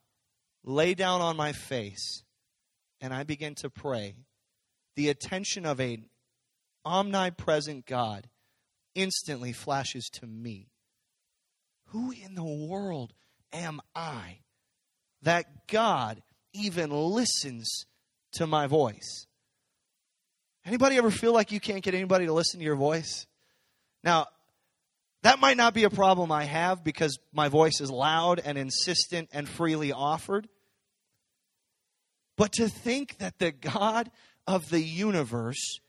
lay 0.63 0.93
down 0.93 1.21
on 1.21 1.35
my 1.35 1.51
face 1.51 2.23
and 2.99 3.13
I 3.13 3.23
begin 3.23 3.55
to 3.55 3.69
pray, 3.69 4.15
the 4.95 5.09
attention 5.09 5.65
of 5.65 5.79
an 5.79 6.05
omnipresent 6.85 7.85
God 7.85 8.29
instantly 8.95 9.53
flashes 9.53 10.09
to 10.13 10.27
me. 10.27 10.69
Who 11.87 12.11
in 12.11 12.35
the 12.35 12.43
world 12.43 13.13
am 13.53 13.81
I 13.95 14.39
that 15.21 15.67
God 15.67 16.23
even 16.53 16.89
listens 16.89 17.85
to 18.33 18.47
my 18.47 18.67
voice? 18.67 19.27
Anybody 20.65 20.97
ever 20.97 21.11
feel 21.11 21.33
like 21.33 21.51
you 21.51 21.59
can't 21.59 21.83
get 21.83 21.93
anybody 21.93 22.25
to 22.27 22.33
listen 22.33 22.59
to 22.59 22.65
your 22.65 22.75
voice? 22.75 23.25
Now, 24.03 24.27
That 25.23 25.39
might 25.39 25.57
not 25.57 25.73
be 25.73 25.83
a 25.83 25.89
problem 25.89 26.31
I 26.31 26.45
have 26.45 26.83
because 26.83 27.19
my 27.31 27.47
voice 27.47 27.79
is 27.79 27.91
loud 27.91 28.41
and 28.43 28.57
insistent 28.57 29.29
and 29.31 29.47
freely 29.47 29.91
offered. 29.91 30.47
But 32.37 32.53
to 32.53 32.67
think 32.67 33.19
that 33.19 33.37
the 33.37 33.51
God 33.51 34.09
of 34.47 34.69
the 34.69 34.81
universe 34.81 35.79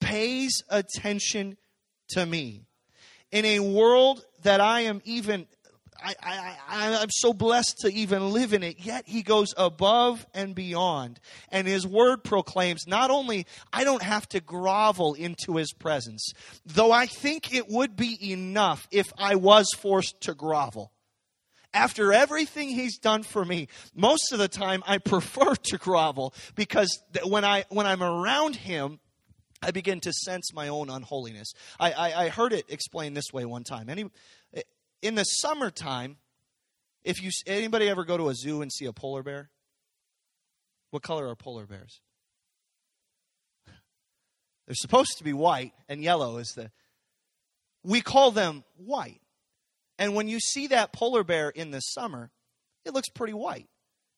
pays 0.00 0.62
attention 0.68 1.56
to 2.10 2.26
me 2.26 2.66
in 3.30 3.46
a 3.46 3.60
world 3.60 4.22
that 4.42 4.60
I 4.60 4.82
am 4.82 5.00
even 5.04 5.46
I, 6.02 6.14
I, 6.22 6.56
I, 6.68 7.02
am 7.02 7.10
so 7.10 7.32
blessed 7.32 7.78
to 7.80 7.92
even 7.92 8.30
live 8.32 8.52
in 8.52 8.62
it, 8.62 8.84
yet 8.84 9.04
he 9.06 9.22
goes 9.22 9.54
above 9.56 10.26
and 10.34 10.54
beyond. 10.54 11.20
And 11.50 11.66
his 11.66 11.86
word 11.86 12.24
proclaims 12.24 12.86
not 12.86 13.10
only 13.10 13.46
I 13.72 13.84
don't 13.84 14.02
have 14.02 14.28
to 14.30 14.40
grovel 14.40 15.14
into 15.14 15.56
his 15.56 15.72
presence, 15.72 16.32
though 16.66 16.92
I 16.92 17.06
think 17.06 17.54
it 17.54 17.68
would 17.68 17.96
be 17.96 18.32
enough 18.32 18.86
if 18.90 19.12
I 19.18 19.36
was 19.36 19.68
forced 19.76 20.20
to 20.22 20.34
grovel. 20.34 20.92
After 21.72 22.12
everything 22.12 22.68
he's 22.68 22.98
done 22.98 23.24
for 23.24 23.44
me, 23.44 23.68
most 23.94 24.32
of 24.32 24.38
the 24.38 24.48
time 24.48 24.82
I 24.86 24.98
prefer 25.04 25.54
to 25.54 25.78
grovel 25.78 26.34
because 26.54 27.02
when, 27.24 27.44
I, 27.44 27.64
when 27.68 27.86
I'm 27.86 28.02
around 28.02 28.56
him, 28.56 29.00
I 29.64 29.70
begin 29.70 30.00
to 30.00 30.12
sense 30.12 30.52
my 30.52 30.68
own 30.68 30.90
unholiness. 30.90 31.52
I, 31.80 31.92
I, 31.92 32.24
I 32.24 32.28
heard 32.28 32.52
it 32.52 32.66
explained 32.68 33.16
this 33.16 33.32
way 33.32 33.46
one 33.46 33.64
time. 33.64 33.88
Any, 33.88 34.04
in 35.04 35.14
the 35.16 35.24
summertime, 35.24 36.16
if 37.04 37.22
you 37.22 37.30
anybody 37.46 37.90
ever 37.90 38.04
go 38.04 38.16
to 38.16 38.30
a 38.30 38.34
zoo 38.34 38.62
and 38.62 38.72
see 38.72 38.86
a 38.86 38.92
polar 38.92 39.22
bear, 39.22 39.50
what 40.90 41.02
color 41.02 41.28
are 41.28 41.36
polar 41.36 41.66
bears? 41.66 42.00
They're 44.66 44.74
supposed 44.74 45.18
to 45.18 45.24
be 45.24 45.34
white, 45.34 45.74
and 45.90 46.02
yellow 46.02 46.38
is 46.38 46.48
the. 46.56 46.70
We 47.84 48.00
call 48.00 48.30
them 48.30 48.64
white. 48.78 49.20
And 49.98 50.14
when 50.14 50.26
you 50.26 50.40
see 50.40 50.68
that 50.68 50.94
polar 50.94 51.22
bear 51.22 51.50
in 51.50 51.70
the 51.70 51.80
summer, 51.80 52.30
it 52.86 52.94
looks 52.94 53.10
pretty 53.10 53.34
white. 53.34 53.68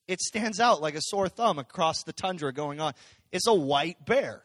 It 0.06 0.20
stands 0.20 0.60
out 0.60 0.80
like 0.80 0.94
a 0.94 1.02
sore 1.02 1.28
thumb 1.28 1.58
across 1.58 2.04
the 2.04 2.12
tundra 2.12 2.52
going 2.52 2.80
on. 2.80 2.92
It's 3.32 3.48
a 3.48 3.54
white 3.54 4.06
bear. 4.06 4.44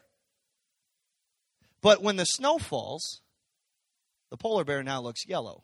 But 1.80 2.02
when 2.02 2.16
the 2.16 2.24
snow 2.24 2.58
falls, 2.58 3.22
the 4.30 4.36
polar 4.36 4.64
bear 4.64 4.82
now 4.82 5.00
looks 5.00 5.24
yellow 5.28 5.62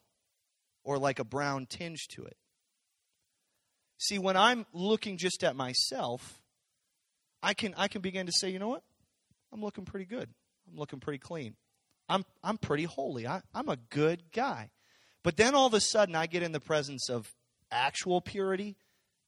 or 0.89 0.99
like 0.99 1.19
a 1.19 1.25
brown 1.25 1.67
tinge 1.67 2.09
to 2.09 2.25
it. 2.25 2.39
See, 3.99 4.19
when 4.19 4.39
I'm 4.39 4.65
looking 4.73 5.19
just 5.19 5.45
at 5.45 5.55
myself, 5.55 6.41
I 7.43 7.53
can 7.53 7.75
I 7.77 7.89
can 7.89 8.01
begin 8.01 8.25
to 8.25 8.33
say, 8.33 8.49
you 8.49 8.59
know 8.59 8.69
what? 8.69 8.83
I'm 9.53 9.61
looking 9.61 9.85
pretty 9.85 10.07
good. 10.07 10.31
I'm 10.67 10.79
looking 10.79 10.99
pretty 10.99 11.19
clean. 11.19 11.57
I'm 12.09 12.25
I'm 12.43 12.57
pretty 12.57 12.85
holy. 12.85 13.27
I, 13.27 13.43
I'm 13.55 13.69
a 13.69 13.77
good 13.77 14.23
guy. 14.33 14.71
But 15.23 15.37
then 15.37 15.55
all 15.55 15.67
of 15.67 15.75
a 15.75 15.81
sudden 15.81 16.15
I 16.15 16.27
get 16.27 16.43
in 16.43 16.53
the 16.53 16.61
presence 16.61 17.11
of 17.11 17.31
actual 17.71 18.23
purity, 18.23 18.79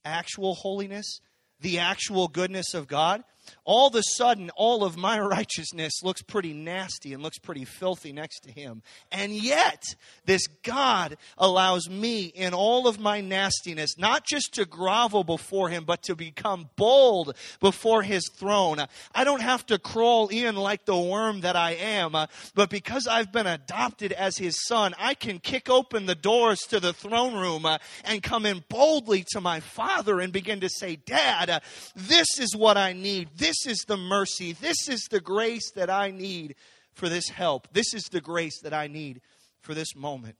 actual 0.03 0.55
holiness, 0.55 1.21
the 1.61 1.81
actual 1.81 2.27
goodness 2.29 2.73
of 2.73 2.89
God, 2.89 3.23
all 3.65 3.89
of 3.89 3.95
a 3.95 4.03
sudden, 4.03 4.51
all 4.57 4.85
of 4.85 4.97
my 4.97 5.19
righteousness 5.21 6.03
looks 6.03 6.23
pretty 6.23 6.53
nasty 6.53 7.13
and 7.13 7.23
looks 7.23 7.39
pretty 7.39 7.65
filthy 7.65 8.13
next 8.13 8.41
to 8.41 8.51
him. 8.51 8.83
And 9.11 9.33
yet, 9.33 9.85
this 10.25 10.47
God 10.63 11.17
allows 11.39 11.89
me 11.89 12.25
in 12.25 12.55
all 12.55 12.87
of 12.87 12.99
my 12.99 13.21
nastiness 13.21 13.97
not 13.99 14.27
just 14.27 14.55
to 14.55 14.65
grovel 14.65 15.25
before 15.25 15.69
him, 15.69 15.85
but 15.85 16.03
to 16.03 16.17
become 16.17 16.69
bold 16.77 17.37
before 17.61 18.03
his 18.03 18.29
throne. 18.37 18.79
I 19.15 19.25
don't 19.25 19.43
have 19.43 19.67
to 19.67 19.79
crawl 19.79 20.29
in 20.29 20.57
like 20.57 20.85
the 20.85 20.97
worm 20.97 21.41
that 21.43 21.57
I 21.57 21.73
am, 21.73 22.15
uh, 22.15 22.27
but 22.55 22.71
because 22.71 23.07
I've 23.07 23.33
been 23.33 23.47
adopted 23.47 24.13
as 24.13 24.37
his 24.37 24.57
son, 24.67 24.95
I 24.99 25.15
can 25.15 25.39
kick 25.39 25.69
open 25.69 26.07
the 26.07 26.15
doors 26.15 26.61
to 26.71 26.81
the 26.81 26.93
throne 26.93 27.35
room 27.35 27.67
uh, 27.67 27.79
and 28.05 28.23
come 28.23 28.47
in 28.47 28.65
boldly 28.69 29.25
to 29.33 29.41
my 29.41 29.61
father 29.61 30.21
and 30.21 30.33
begin 30.33 30.61
to 30.61 30.69
say, 30.69 30.97
Dad, 30.97 31.51
uh, 31.51 31.61
this 31.95 32.27
is 32.39 32.55
what 32.57 32.77
I 32.77 32.93
need. 32.93 33.29
This 33.41 33.67
is 33.67 33.87
the 33.89 33.97
mercy. 33.97 34.53
This 34.53 34.87
is 34.87 35.09
the 35.11 35.19
grace 35.19 35.71
that 35.75 35.89
I 35.89 36.11
need 36.11 36.57
for 36.93 37.09
this 37.09 37.31
help. 37.31 37.73
This 37.73 37.95
is 37.95 38.05
the 38.05 38.21
grace 38.21 38.61
that 38.61 38.75
I 38.75 38.87
need 38.87 39.23
for 39.63 39.73
this 39.73 39.97
moment. 39.97 40.37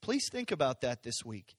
Please 0.00 0.28
think 0.30 0.52
about 0.52 0.80
that 0.82 1.02
this 1.02 1.24
week. 1.24 1.56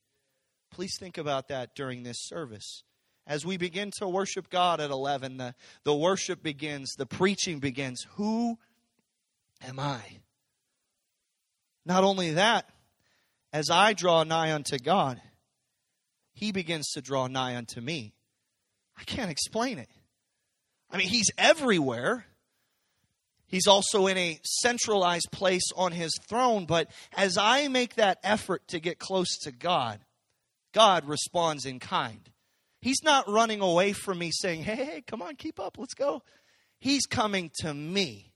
Please 0.72 0.96
think 0.98 1.18
about 1.18 1.50
that 1.50 1.76
during 1.76 2.04
this 2.04 2.22
service. 2.22 2.84
As 3.28 3.46
we 3.46 3.58
begin 3.58 3.92
to 3.98 4.08
worship 4.08 4.50
God 4.50 4.80
at 4.80 4.92
11, 4.92 5.36
the, 5.36 5.56
the 5.84 5.94
worship 5.94 6.42
begins, 6.42 6.94
the 6.98 7.06
preaching 7.06 7.60
begins. 7.60 8.08
Who 8.12 8.58
am 9.68 9.78
I? 9.78 10.02
Not 11.86 12.06
only 12.06 12.32
that, 12.32 12.70
as 13.52 13.70
I 13.70 13.92
draw 13.92 14.24
nigh 14.24 14.54
unto 14.54 14.78
God, 14.78 15.22
He 16.32 16.54
begins 16.54 16.92
to 16.94 17.02
draw 17.02 17.28
nigh 17.28 17.58
unto 17.58 17.82
me. 17.82 18.14
I 18.98 19.04
can't 19.04 19.30
explain 19.30 19.78
it. 19.78 19.90
I 20.92 20.98
mean, 20.98 21.08
he's 21.08 21.30
everywhere. 21.38 22.26
He's 23.48 23.68
also 23.68 24.08
in 24.08 24.18
a 24.18 24.40
centralized 24.44 25.30
place 25.32 25.72
on 25.76 25.92
his 25.92 26.18
throne. 26.28 26.66
But 26.66 26.90
as 27.16 27.38
I 27.38 27.68
make 27.68 27.96
that 27.96 28.20
effort 28.24 28.68
to 28.70 28.80
get 28.80 29.00
close 29.00 29.38
to 29.44 29.52
God, 29.52 30.00
God 30.74 31.06
responds 31.06 31.66
in 31.66 31.80
kind. 31.80 32.30
He's 32.82 33.04
not 33.04 33.30
running 33.30 33.62
away 33.62 33.94
from 33.94 34.20
me 34.20 34.32
saying, 34.32 34.64
hey, 34.64 34.76
hey, 34.76 35.04
come 35.06 35.22
on, 35.22 35.36
keep 35.36 35.60
up, 35.60 35.78
let's 35.78 35.94
go. 35.94 36.24
He's 36.80 37.06
coming 37.06 37.52
to 37.60 37.74
me. 37.74 38.31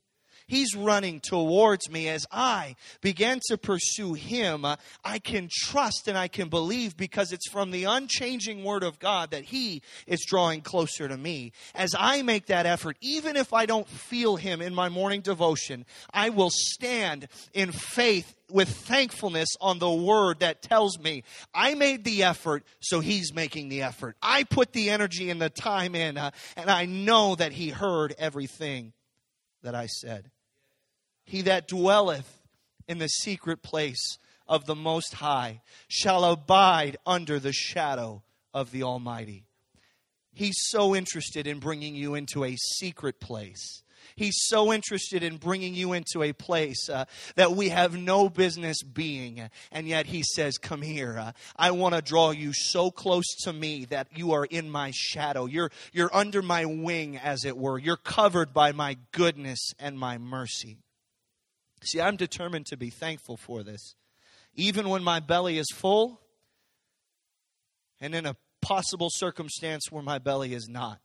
He's 0.47 0.75
running 0.75 1.19
towards 1.19 1.89
me 1.89 2.07
as 2.07 2.25
I 2.31 2.75
begin 3.01 3.39
to 3.47 3.57
pursue 3.57 4.13
Him. 4.13 4.65
I 5.03 5.19
can 5.19 5.49
trust 5.51 6.07
and 6.07 6.17
I 6.17 6.27
can 6.27 6.49
believe 6.49 6.95
because 6.95 7.31
it's 7.31 7.49
from 7.49 7.71
the 7.71 7.85
unchanging 7.85 8.63
Word 8.63 8.83
of 8.83 8.99
God 8.99 9.31
that 9.31 9.45
He 9.45 9.81
is 10.05 10.25
drawing 10.25 10.61
closer 10.61 11.07
to 11.07 11.17
me. 11.17 11.51
As 11.73 11.95
I 11.97 12.21
make 12.21 12.47
that 12.47 12.65
effort, 12.65 12.97
even 13.01 13.35
if 13.35 13.53
I 13.53 13.65
don't 13.65 13.87
feel 13.87 14.35
Him 14.35 14.61
in 14.61 14.75
my 14.75 14.89
morning 14.89 15.21
devotion, 15.21 15.85
I 16.13 16.29
will 16.29 16.51
stand 16.51 17.27
in 17.53 17.71
faith 17.71 18.35
with 18.51 18.69
thankfulness 18.69 19.49
on 19.59 19.79
the 19.79 19.91
word 19.91 20.39
that 20.39 20.61
tells 20.61 20.99
me 20.99 21.23
I 21.53 21.73
made 21.73 22.03
the 22.03 22.23
effort, 22.23 22.63
so 22.79 22.99
he's 22.99 23.33
making 23.33 23.69
the 23.69 23.81
effort. 23.81 24.15
I 24.21 24.43
put 24.43 24.73
the 24.73 24.89
energy 24.89 25.29
and 25.29 25.41
the 25.41 25.49
time 25.49 25.95
in, 25.95 26.17
uh, 26.17 26.31
and 26.55 26.69
I 26.69 26.85
know 26.85 27.35
that 27.35 27.51
he 27.51 27.69
heard 27.69 28.13
everything 28.17 28.93
that 29.63 29.75
I 29.75 29.87
said. 29.87 30.29
He 31.25 31.41
that 31.41 31.67
dwelleth 31.67 32.41
in 32.87 32.99
the 32.99 33.07
secret 33.07 33.61
place 33.61 34.17
of 34.47 34.65
the 34.65 34.75
Most 34.75 35.15
High 35.15 35.61
shall 35.87 36.23
abide 36.23 36.97
under 37.05 37.39
the 37.39 37.53
shadow 37.53 38.23
of 38.53 38.71
the 38.71 38.83
Almighty. 38.83 39.45
He's 40.33 40.55
so 40.57 40.95
interested 40.95 41.47
in 41.47 41.59
bringing 41.59 41.95
you 41.95 42.15
into 42.15 42.43
a 42.43 42.55
secret 42.55 43.19
place. 43.19 43.83
He's 44.15 44.35
so 44.47 44.71
interested 44.71 45.23
in 45.23 45.37
bringing 45.37 45.73
you 45.73 45.93
into 45.93 46.21
a 46.21 46.31
place 46.31 46.89
uh, 46.89 47.05
that 47.35 47.53
we 47.53 47.69
have 47.69 47.97
no 47.97 48.29
business 48.29 48.83
being. 48.83 49.49
And 49.71 49.87
yet 49.87 50.05
he 50.05 50.23
says, 50.23 50.57
Come 50.57 50.81
here. 50.81 51.17
Uh, 51.17 51.31
I 51.55 51.71
want 51.71 51.95
to 51.95 52.01
draw 52.01 52.31
you 52.31 52.53
so 52.53 52.91
close 52.91 53.25
to 53.43 53.53
me 53.53 53.85
that 53.85 54.09
you 54.15 54.33
are 54.33 54.45
in 54.45 54.69
my 54.69 54.91
shadow. 54.93 55.45
You're, 55.47 55.71
you're 55.91 56.15
under 56.15 56.41
my 56.41 56.65
wing, 56.65 57.17
as 57.17 57.45
it 57.45 57.57
were. 57.57 57.79
You're 57.79 57.97
covered 57.97 58.53
by 58.53 58.71
my 58.71 58.97
goodness 59.11 59.73
and 59.79 59.97
my 59.97 60.17
mercy. 60.17 60.77
See, 61.83 62.01
I'm 62.01 62.15
determined 62.15 62.65
to 62.67 62.77
be 62.77 62.89
thankful 62.89 63.37
for 63.37 63.63
this. 63.63 63.95
Even 64.55 64.89
when 64.89 65.03
my 65.03 65.19
belly 65.19 65.57
is 65.57 65.67
full, 65.73 66.21
and 67.99 68.15
in 68.15 68.25
a 68.25 68.35
possible 68.61 69.09
circumstance 69.11 69.91
where 69.91 70.03
my 70.03 70.17
belly 70.17 70.53
is 70.53 70.67
not. 70.67 70.99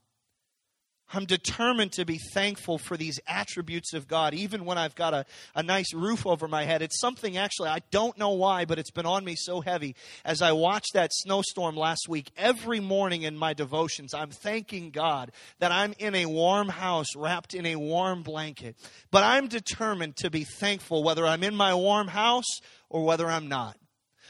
I'm 1.13 1.25
determined 1.25 1.93
to 1.93 2.05
be 2.05 2.19
thankful 2.33 2.79
for 2.79 2.97
these 2.97 3.19
attributes 3.27 3.95
of 3.95 4.07
God, 4.07 4.33
even 4.33 4.65
when 4.65 4.79
I've 4.79 4.95
got 4.95 5.13
a, 5.13 5.27
a 5.57 5.63
nice 5.63 5.93
roof 5.93 6.25
over 6.27 6.47
my 6.47 6.65
head. 6.65 6.83
It's 6.83 7.01
something 7.01 7.37
actually, 7.37 7.69
I 7.69 7.81
don't 7.91 8.17
know 8.17 8.31
why, 8.31 8.65
but 8.65 8.79
it's 8.79 8.93
been 8.93 9.07
on 9.07 9.25
me 9.25 9.35
so 9.37 9.61
heavy. 9.61 9.97
As 10.25 10.41
I 10.41 10.53
watched 10.53 10.93
that 10.95 11.11
snowstorm 11.13 11.77
last 11.77 12.09
week, 12.09 12.31
every 12.37 12.79
morning 12.79 13.23
in 13.23 13.37
my 13.37 13.55
devotions, 13.55 14.15
I'm 14.15 14.31
thanking 14.31 14.91
God 14.91 15.33
that 15.59 15.73
I'm 15.73 15.95
in 15.99 16.15
a 16.15 16.27
warm 16.27 16.69
house 16.69 17.17
wrapped 17.17 17.55
in 17.55 17.67
a 17.67 17.77
warm 17.77 18.23
blanket. 18.23 18.77
But 19.11 19.25
I'm 19.25 19.49
determined 19.49 20.17
to 20.19 20.31
be 20.31 20.45
thankful 20.45 21.03
whether 21.03 21.27
I'm 21.27 21.43
in 21.43 21.57
my 21.57 21.75
warm 21.75 22.09
house 22.09 22.61
or 22.89 23.05
whether 23.05 23.29
I'm 23.29 23.49
not 23.49 23.77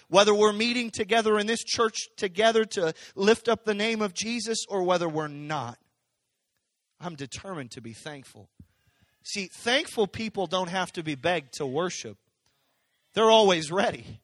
whether 0.08 0.34
we're 0.34 0.52
meeting 0.52 0.90
together 0.90 1.38
in 1.38 1.46
this 1.46 1.62
church 1.62 2.08
together 2.16 2.64
to 2.64 2.92
lift 3.14 3.48
up 3.48 3.64
the 3.64 3.74
name 3.74 4.02
of 4.02 4.12
Jesus 4.12 4.64
or 4.68 4.82
whether 4.82 5.08
we're 5.08 5.28
not. 5.28 5.78
I'm 7.00 7.14
determined 7.14 7.72
to 7.72 7.80
be 7.80 7.92
thankful. 7.92 8.48
See, 9.22 9.48
thankful 9.52 10.06
people 10.06 10.46
don't 10.46 10.68
have 10.68 10.92
to 10.92 11.02
be 11.02 11.14
begged 11.14 11.54
to 11.54 11.66
worship, 11.66 12.18
they're 13.14 13.30
always 13.30 13.70
ready. 13.70 14.20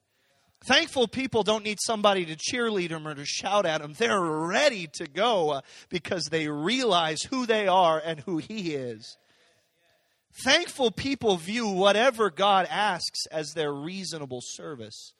Thankful 0.65 1.07
people 1.07 1.43
don't 1.43 1.65
need 1.65 1.79
somebody 1.81 2.25
to 2.25 2.35
cheerlead 2.35 2.89
them 2.89 3.07
or 3.07 3.15
to 3.15 3.25
shout 3.25 3.67
at 3.67 3.83
them. 3.83 3.93
They're 3.93 4.21
ready 4.21 4.89
to 4.95 5.07
go 5.07 5.51
uh, 5.51 5.61
because 5.91 6.25
they 6.25 6.49
realize 6.49 7.19
who 7.31 7.47
they 7.47 7.69
are 7.69 8.03
and 8.05 8.21
who 8.21 8.39
He 8.39 8.75
is. 8.75 9.17
Thankful 10.45 10.91
people 10.91 11.37
view 11.37 11.69
whatever 11.69 12.31
God 12.31 12.67
asks 12.69 13.27
as 13.31 13.53
their 13.53 13.73
reasonable 13.73 14.41
service. 14.43 15.13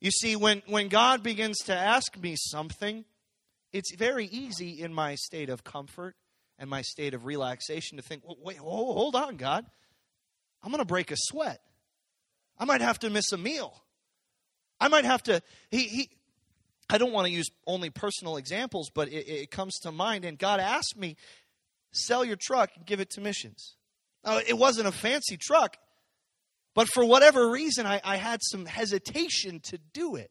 You 0.00 0.10
see, 0.12 0.34
when, 0.34 0.62
when 0.66 0.88
God 0.88 1.22
begins 1.22 1.58
to 1.66 1.76
ask 1.76 2.16
me 2.16 2.34
something, 2.36 3.04
it's 3.72 3.94
very 3.96 4.26
easy 4.26 4.80
in 4.80 4.94
my 4.94 5.16
state 5.16 5.50
of 5.50 5.62
comfort 5.62 6.14
and 6.58 6.68
my 6.68 6.82
state 6.82 7.14
of 7.14 7.24
relaxation 7.24 7.96
to 7.98 8.02
think, 8.02 8.22
well, 8.26 8.36
wait, 8.42 8.58
hold 8.58 9.14
on, 9.14 9.36
God. 9.36 9.64
I'm 10.62 10.70
going 10.70 10.80
to 10.80 10.86
break 10.86 11.10
a 11.10 11.16
sweat. 11.16 11.60
I 12.58 12.64
might 12.64 12.80
have 12.80 12.98
to 13.00 13.10
miss 13.10 13.30
a 13.32 13.38
meal. 13.38 13.80
I 14.80 14.88
might 14.88 15.04
have 15.04 15.22
to. 15.24 15.40
He, 15.70 15.82
he, 15.84 16.10
I 16.90 16.98
don't 16.98 17.12
want 17.12 17.26
to 17.26 17.32
use 17.32 17.48
only 17.66 17.90
personal 17.90 18.36
examples, 18.36 18.90
but 18.92 19.08
it, 19.08 19.28
it 19.28 19.50
comes 19.50 19.78
to 19.80 19.92
mind. 19.92 20.24
And 20.24 20.38
God 20.38 20.58
asked 20.58 20.96
me, 20.96 21.16
sell 21.92 22.24
your 22.24 22.36
truck 22.36 22.70
and 22.76 22.84
give 22.84 23.00
it 23.00 23.10
to 23.10 23.20
missions. 23.20 23.76
Now, 24.24 24.38
it 24.38 24.58
wasn't 24.58 24.88
a 24.88 24.92
fancy 24.92 25.36
truck, 25.36 25.76
but 26.74 26.88
for 26.88 27.04
whatever 27.04 27.50
reason, 27.50 27.86
I, 27.86 28.00
I 28.02 28.16
had 28.16 28.40
some 28.42 28.66
hesitation 28.66 29.60
to 29.64 29.78
do 29.92 30.16
it. 30.16 30.30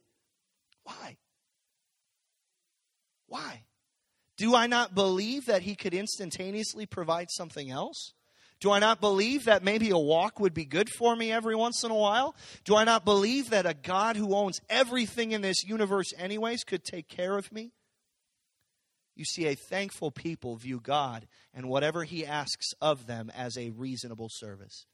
Why? 0.83 1.17
Why? 3.27 3.63
Do 4.37 4.55
I 4.55 4.67
not 4.67 4.95
believe 4.95 5.45
that 5.47 5.63
He 5.63 5.75
could 5.75 5.93
instantaneously 5.93 6.85
provide 6.85 7.29
something 7.31 7.69
else? 7.69 8.13
Do 8.59 8.71
I 8.71 8.79
not 8.79 9.01
believe 9.01 9.45
that 9.45 9.63
maybe 9.63 9.91
a 9.91 9.97
walk 9.97 10.39
would 10.39 10.53
be 10.53 10.65
good 10.65 10.89
for 10.89 11.15
me 11.15 11.31
every 11.31 11.55
once 11.55 11.83
in 11.83 11.91
a 11.91 11.95
while? 11.95 12.35
Do 12.63 12.75
I 12.75 12.85
not 12.85 13.05
believe 13.05 13.51
that 13.51 13.67
a 13.67 13.75
God 13.75 14.15
who 14.15 14.35
owns 14.35 14.59
everything 14.69 15.31
in 15.31 15.41
this 15.41 15.63
universe, 15.63 16.11
anyways, 16.17 16.63
could 16.63 16.83
take 16.83 17.07
care 17.07 17.37
of 17.37 17.51
me? 17.51 17.73
You 19.15 19.25
see, 19.25 19.47
a 19.47 19.55
thankful 19.55 20.11
people 20.11 20.55
view 20.55 20.79
God 20.79 21.27
and 21.53 21.69
whatever 21.69 22.03
He 22.03 22.25
asks 22.25 22.73
of 22.81 23.05
them 23.05 23.31
as 23.35 23.57
a 23.57 23.71
reasonable 23.71 24.29
service 24.29 24.85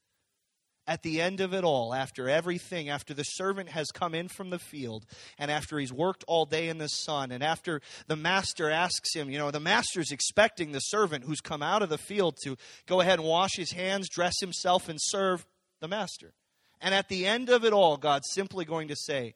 at 0.86 1.02
the 1.02 1.22
end 1.22 1.40
of 1.40 1.54
it 1.54 1.64
all, 1.64 1.94
after 1.94 2.28
everything, 2.28 2.90
after 2.90 3.14
the 3.14 3.24
servant 3.24 3.70
has 3.70 3.88
come 3.88 4.14
in 4.14 4.28
from 4.28 4.50
the 4.50 4.60
field, 4.60 5.06
and 5.38 5.50
after 5.50 5.80
he's 5.80 5.94
worked 5.94 6.26
all 6.28 6.46
day 6.46 6.68
in 6.68 6.78
the 6.78 6.88
sun, 6.88 7.32
and 7.32 7.42
after 7.42 7.82
the 8.08 8.18
master 8.18 8.70
asks 8.70 9.14
him, 9.14 9.30
you 9.30 9.38
know, 9.38 9.50
the 9.50 9.60
master's 9.62 10.12
expecting 10.12 10.72
the 10.72 10.80
servant 10.80 11.24
who's 11.24 11.40
come 11.40 11.64
out 11.64 11.82
of 11.82 11.90
the 11.90 11.98
field 11.98 12.38
to 12.44 12.58
go 12.86 13.00
ahead 13.00 13.20
and 13.20 13.28
wash 13.28 13.52
his 13.56 13.72
hands, 13.72 14.10
dress 14.10 14.34
himself, 14.42 14.90
and 14.90 15.00
serve 15.02 15.46
the 15.80 15.88
master. 15.88 16.34
And 16.82 16.94
at 16.94 17.08
the 17.08 17.26
end 17.26 17.50
of 17.50 17.64
it 17.64 17.72
all, 17.72 17.96
God's 17.96 18.28
simply 18.34 18.66
going 18.66 18.90
to 18.90 18.96
say, 18.96 19.36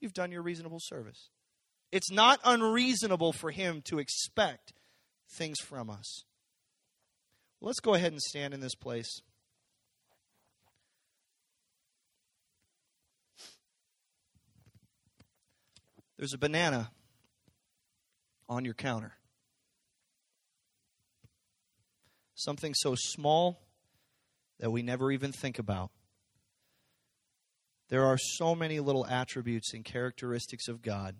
You've 0.00 0.12
done 0.12 0.32
your 0.32 0.42
reasonable 0.42 0.80
service. 0.82 1.30
It's 1.90 2.10
not 2.10 2.38
unreasonable 2.44 3.32
for 3.32 3.50
him 3.50 3.80
to 3.86 3.98
expect 3.98 4.74
things 5.30 5.60
from 5.60 5.88
us. 5.88 6.24
let's 7.62 7.80
go 7.80 7.94
ahead 7.94 8.12
and 8.12 8.20
stand 8.20 8.52
in 8.52 8.60
this 8.60 8.74
place. 8.74 9.22
There's 16.16 16.34
a 16.34 16.38
banana 16.38 16.90
on 18.48 18.64
your 18.64 18.74
counter. 18.74 19.14
Something 22.34 22.74
so 22.74 22.94
small 22.96 23.60
that 24.60 24.70
we 24.70 24.82
never 24.82 25.10
even 25.10 25.32
think 25.32 25.58
about. 25.58 25.90
There 27.88 28.04
are 28.04 28.18
so 28.18 28.54
many 28.54 28.80
little 28.80 29.06
attributes 29.06 29.74
and 29.74 29.84
characteristics 29.84 30.68
of 30.68 30.82
God 30.82 31.16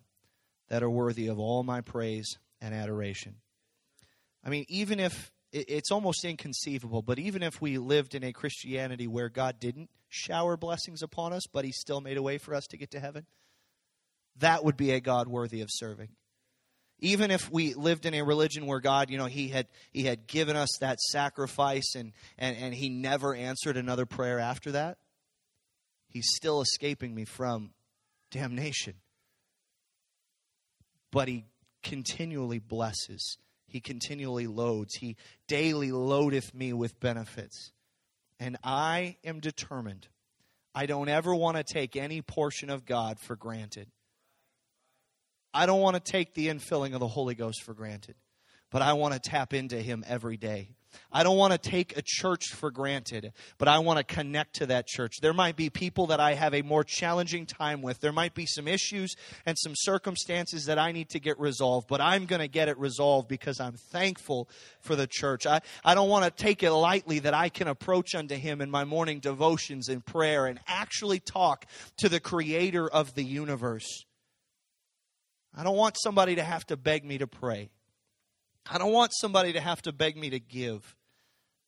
that 0.69 0.83
are 0.83 0.91
worthy 0.91 1.27
of 1.27 1.39
all 1.39 1.63
my 1.63 1.81
praise 1.81 2.39
and 2.61 2.75
adoration. 2.75 3.37
I 4.45 4.51
mean, 4.51 4.65
even 4.69 4.99
if 4.99 5.31
it's 5.53 5.91
almost 5.93 6.25
inconceivable, 6.25 7.03
but 7.03 7.19
even 7.19 7.43
if 7.43 7.61
we 7.61 7.79
lived 7.79 8.15
in 8.15 8.25
a 8.25 8.33
Christianity 8.33 9.07
where 9.07 9.29
God 9.29 9.61
didn't 9.61 9.91
shower 10.09 10.57
blessings 10.57 11.03
upon 11.03 11.33
us, 11.33 11.43
but 11.53 11.65
He 11.65 11.73
still 11.73 12.01
made 12.01 12.17
a 12.17 12.23
way 12.23 12.39
for 12.39 12.55
us 12.55 12.67
to 12.69 12.77
get 12.77 12.91
to 12.93 13.01
heaven, 13.01 13.27
that 14.39 14.65
would 14.65 14.77
be 14.77 14.93
a 14.93 15.01
God 15.01 15.29
worthy 15.29 15.61
of 15.61 15.69
serving. 15.71 16.09
Even 17.01 17.31
if 17.31 17.51
we 17.51 17.75
lived 17.75 18.07
in 18.07 18.15
a 18.15 18.23
religion 18.23 18.67
where 18.67 18.81
God, 18.81 19.11
you 19.11 19.19
know, 19.19 19.27
He 19.27 19.49
had 19.49 19.67
He 19.93 20.05
had 20.05 20.27
given 20.27 20.57
us 20.57 20.71
that 20.81 21.01
sacrifice 21.01 21.95
and, 21.97 22.13
and, 22.39 22.57
and 22.57 22.75
He 22.75 22.89
never 22.89 23.35
answered 23.35 23.77
another 23.77 24.07
prayer 24.07 24.39
after 24.39 24.73
that, 24.73 24.99
He's 26.09 26.29
still 26.35 26.61
escaping 26.61 27.15
me 27.15 27.25
from 27.25 27.71
damnation. 28.31 28.95
But 31.11 31.29
He 31.29 31.47
continually 31.83 32.59
blesses. 32.59 33.39
He 33.67 33.81
continually 33.81 34.47
loads. 34.47 34.95
He 34.95 35.17
daily 35.49 35.91
loadeth 35.91 36.55
me 36.55 36.73
with 36.73 37.01
benefits. 37.01 37.73
And 38.39 38.57
I 38.63 39.17
am 39.25 39.41
determined. 39.41 40.09
I 40.75 40.87
don't 40.87 41.09
ever 41.09 41.35
want 41.35 41.57
to 41.57 41.65
take 41.65 41.97
any 41.97 42.23
portion 42.23 42.71
of 42.71 42.85
God 42.85 43.19
for 43.21 43.37
granted. 43.37 43.89
I 45.55 45.67
don't 45.67 45.81
want 45.81 45.95
to 45.95 46.13
take 46.13 46.35
the 46.35 46.49
infilling 46.49 46.95
of 46.95 47.01
the 47.01 47.07
Holy 47.07 47.37
Ghost 47.37 47.63
for 47.63 47.75
granted, 47.75 48.17
but 48.73 48.83
I 48.83 48.95
want 48.95 49.15
to 49.15 49.21
tap 49.21 49.55
into 49.55 49.77
Him 49.77 50.05
every 50.07 50.37
day. 50.37 50.71
I 51.13 51.23
don't 51.23 51.37
want 51.37 51.53
to 51.53 51.59
take 51.59 51.97
a 51.97 52.03
church 52.05 52.47
for 52.55 52.71
granted, 52.71 53.33
but 53.59 53.69
I 53.69 53.79
want 53.79 53.99
to 53.99 54.05
connect 54.05 54.57
to 54.57 54.67
that 54.67 54.87
church. 54.87 55.19
There 55.21 55.33
might 55.33 55.57
be 55.57 55.71
people 55.71 56.07
that 56.09 56.21
I 56.21 56.35
have 56.35 56.55
a 56.55 56.63
more 56.63 56.85
challenging 56.85 57.47
time 57.47 57.83
with. 57.83 58.01
There 58.01 58.13
might 58.13 58.35
be 58.35 58.47
some 58.47 58.69
issues 58.69 59.15
and 59.47 59.57
some 59.59 59.75
circumstances 59.77 60.67
that 60.67 60.79
I 60.79 60.93
need 60.93 61.11
to 61.11 61.21
get 61.21 61.39
resolved, 61.39 61.89
but 61.89 62.01
I'm 62.01 62.27
going 62.27 62.41
to 62.41 62.49
get 62.49 62.69
it 62.69 62.79
resolved 62.79 63.29
because 63.29 63.61
I'm 63.61 63.75
thankful 63.75 64.49
for 64.81 64.97
the 64.97 65.07
church. 65.07 65.47
I, 65.47 65.61
I 65.85 65.95
don't 65.95 66.09
want 66.09 66.25
to 66.25 66.43
take 66.43 66.63
it 66.63 66.73
lightly 66.73 67.21
that 67.21 67.35
I 67.35 67.49
can 67.49 67.69
approach 67.69 68.15
unto 68.15 68.35
Him 68.35 68.61
in 68.61 68.71
my 68.71 68.85
morning 68.85 69.21
devotions 69.21 69.89
and 69.89 70.05
prayer 70.05 70.47
and 70.47 70.61
actually 70.67 71.21
talk 71.21 71.67
to 71.99 72.09
the 72.09 72.21
Creator 72.21 72.89
of 72.89 73.15
the 73.15 73.25
universe. 73.25 74.05
I 75.57 75.63
don't 75.63 75.77
want 75.77 75.97
somebody 76.03 76.37
to 76.37 76.43
have 76.43 76.67
to 76.67 76.77
beg 76.77 77.05
me 77.05 77.19
to 77.19 77.27
pray. 77.27 77.71
I 78.69 78.79
don't 78.79 78.93
want 78.93 79.13
somebody 79.15 79.53
to 79.53 79.61
have 79.61 79.83
to 79.83 79.93
beg 79.93 80.17
me 80.17 80.31
to 80.31 80.41
give. 80.41 80.97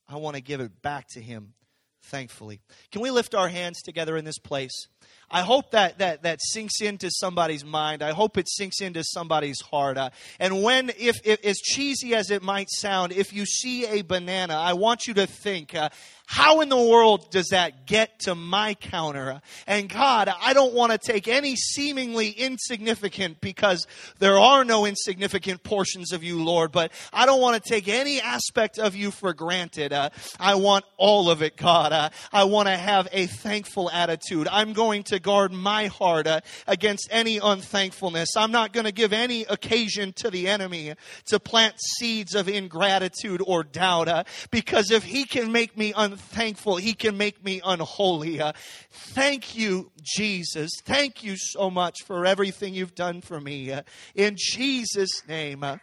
I 0.09 0.17
want 0.17 0.37
to 0.37 0.43
give 0.43 0.61
it 0.61 0.83
back 0.83 1.09
to 1.11 1.21
Him, 1.21 1.55
thankfully. 2.03 2.61
Can 2.91 3.03
we 3.03 3.11
lift 3.11 3.35
our 3.35 3.49
hands 3.49 3.83
together 3.83 4.17
in 4.17 4.25
this 4.25 4.39
place? 4.39 4.89
I 5.29 5.43
hope 5.43 5.73
that, 5.73 5.99
that, 5.99 6.23
that 6.23 6.41
sinks 6.41 6.81
into 6.81 7.11
somebody's 7.11 7.65
mind. 7.65 8.03
I 8.03 8.13
hope 8.13 8.39
it 8.39 8.49
sinks 8.49 8.81
into 8.81 9.03
somebody's 9.03 9.61
heart. 9.61 9.99
Uh, 9.99 10.11
and 10.39 10.63
when, 10.63 10.91
if, 10.91 11.17
if, 11.25 11.45
as 11.45 11.59
cheesy 11.59 12.15
as 12.15 12.31
it 12.31 12.43
might 12.43 12.71
sound, 12.71 13.13
if 13.13 13.33
you 13.33 13.45
see 13.45 13.87
a 13.87 14.03
banana, 14.03 14.55
I 14.55 14.75
want 14.75 15.09
you 15.09 15.15
to 15.15 15.27
think, 15.27 15.75
uh, 15.75 15.89
how 16.29 16.61
in 16.61 16.69
the 16.69 16.77
world 16.77 17.31
does 17.31 17.49
that 17.49 17.87
get 17.87 18.21
to 18.21 18.35
my 18.35 18.75
counter? 18.75 19.41
And 19.67 19.89
God, 19.89 20.29
I 20.41 20.55
don't 20.55 20.75
want 20.75 20.91
to 20.91 20.99
take 20.99 21.29
any 21.29 21.55
seemingly 21.55 22.31
insignificant 22.31 23.41
because 23.41 23.87
there 24.19 24.37
are 24.37 24.65
no 24.65 24.87
insignificant 24.87 25.63
portions 25.63 26.13
of 26.13 26.25
you, 26.25 26.43
Lord, 26.43 26.73
but 26.73 26.91
I 27.13 27.27
don't 27.27 27.41
want 27.41 27.63
to 27.63 27.69
take 27.69 27.87
any 27.87 28.21
aspect 28.21 28.81
of 28.81 28.97
you 28.97 29.13
for 29.13 29.33
granted. 29.35 29.93
Uh, 29.93 30.11
I 30.39 30.57
want 30.57 30.85
all 30.97 31.31
of 31.31 31.43
it, 31.43 31.57
God. 31.57 31.93
Uh, 31.93 32.11
I 32.33 32.45
want 32.45 32.67
to 32.67 32.77
have 32.77 33.09
a 33.13 33.27
thankful 33.27 33.89
attitude. 33.89 34.49
I'm 34.51 34.73
going 34.73 34.96
to 35.05 35.19
guard 35.19 35.53
my 35.53 35.87
heart 35.87 36.27
uh, 36.27 36.41
against 36.67 37.09
any 37.11 37.39
unthankfulness. 37.39 38.37
I'm 38.37 38.53
not 38.53 38.73
going 38.73 38.87
to 38.87 38.93
give 38.93 39.13
any 39.13 39.43
occasion 39.43 40.13
to 40.15 40.31
the 40.31 40.49
enemy 40.49 40.95
to 41.27 41.41
plant 41.41 41.75
seeds 41.99 42.35
of 42.35 42.49
ingratitude 42.49 43.43
or 43.47 43.63
doubt 43.63 44.09
uh, 44.09 44.25
because 44.51 44.91
if 44.91 45.05
he 45.05 45.25
can 45.25 45.53
make 45.53 45.77
me 45.77 45.93
unthankful, 45.97 46.17
unthankful, 46.37 46.77
He 46.77 46.95
can 46.95 47.17
make 47.17 47.45
me 47.45 47.61
unholy. 47.65 48.41
Uh, 48.41 48.53
thank 48.91 49.57
you, 49.57 49.91
Jesus. 50.03 50.71
Thank 50.85 51.23
you 51.23 51.37
so 51.37 51.71
much 51.71 52.03
for 52.05 52.27
everything 52.27 52.75
you've 52.75 52.95
done 52.95 53.21
for 53.21 53.41
me. 53.41 53.73
Uh, 53.73 53.83
in 54.15 54.37
Jesus' 54.37 55.27
name. 55.27 55.63
Uh, 55.63 55.79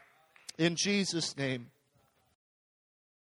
in 0.58 0.76
Jesus' 0.76 1.36
name. 1.38 1.73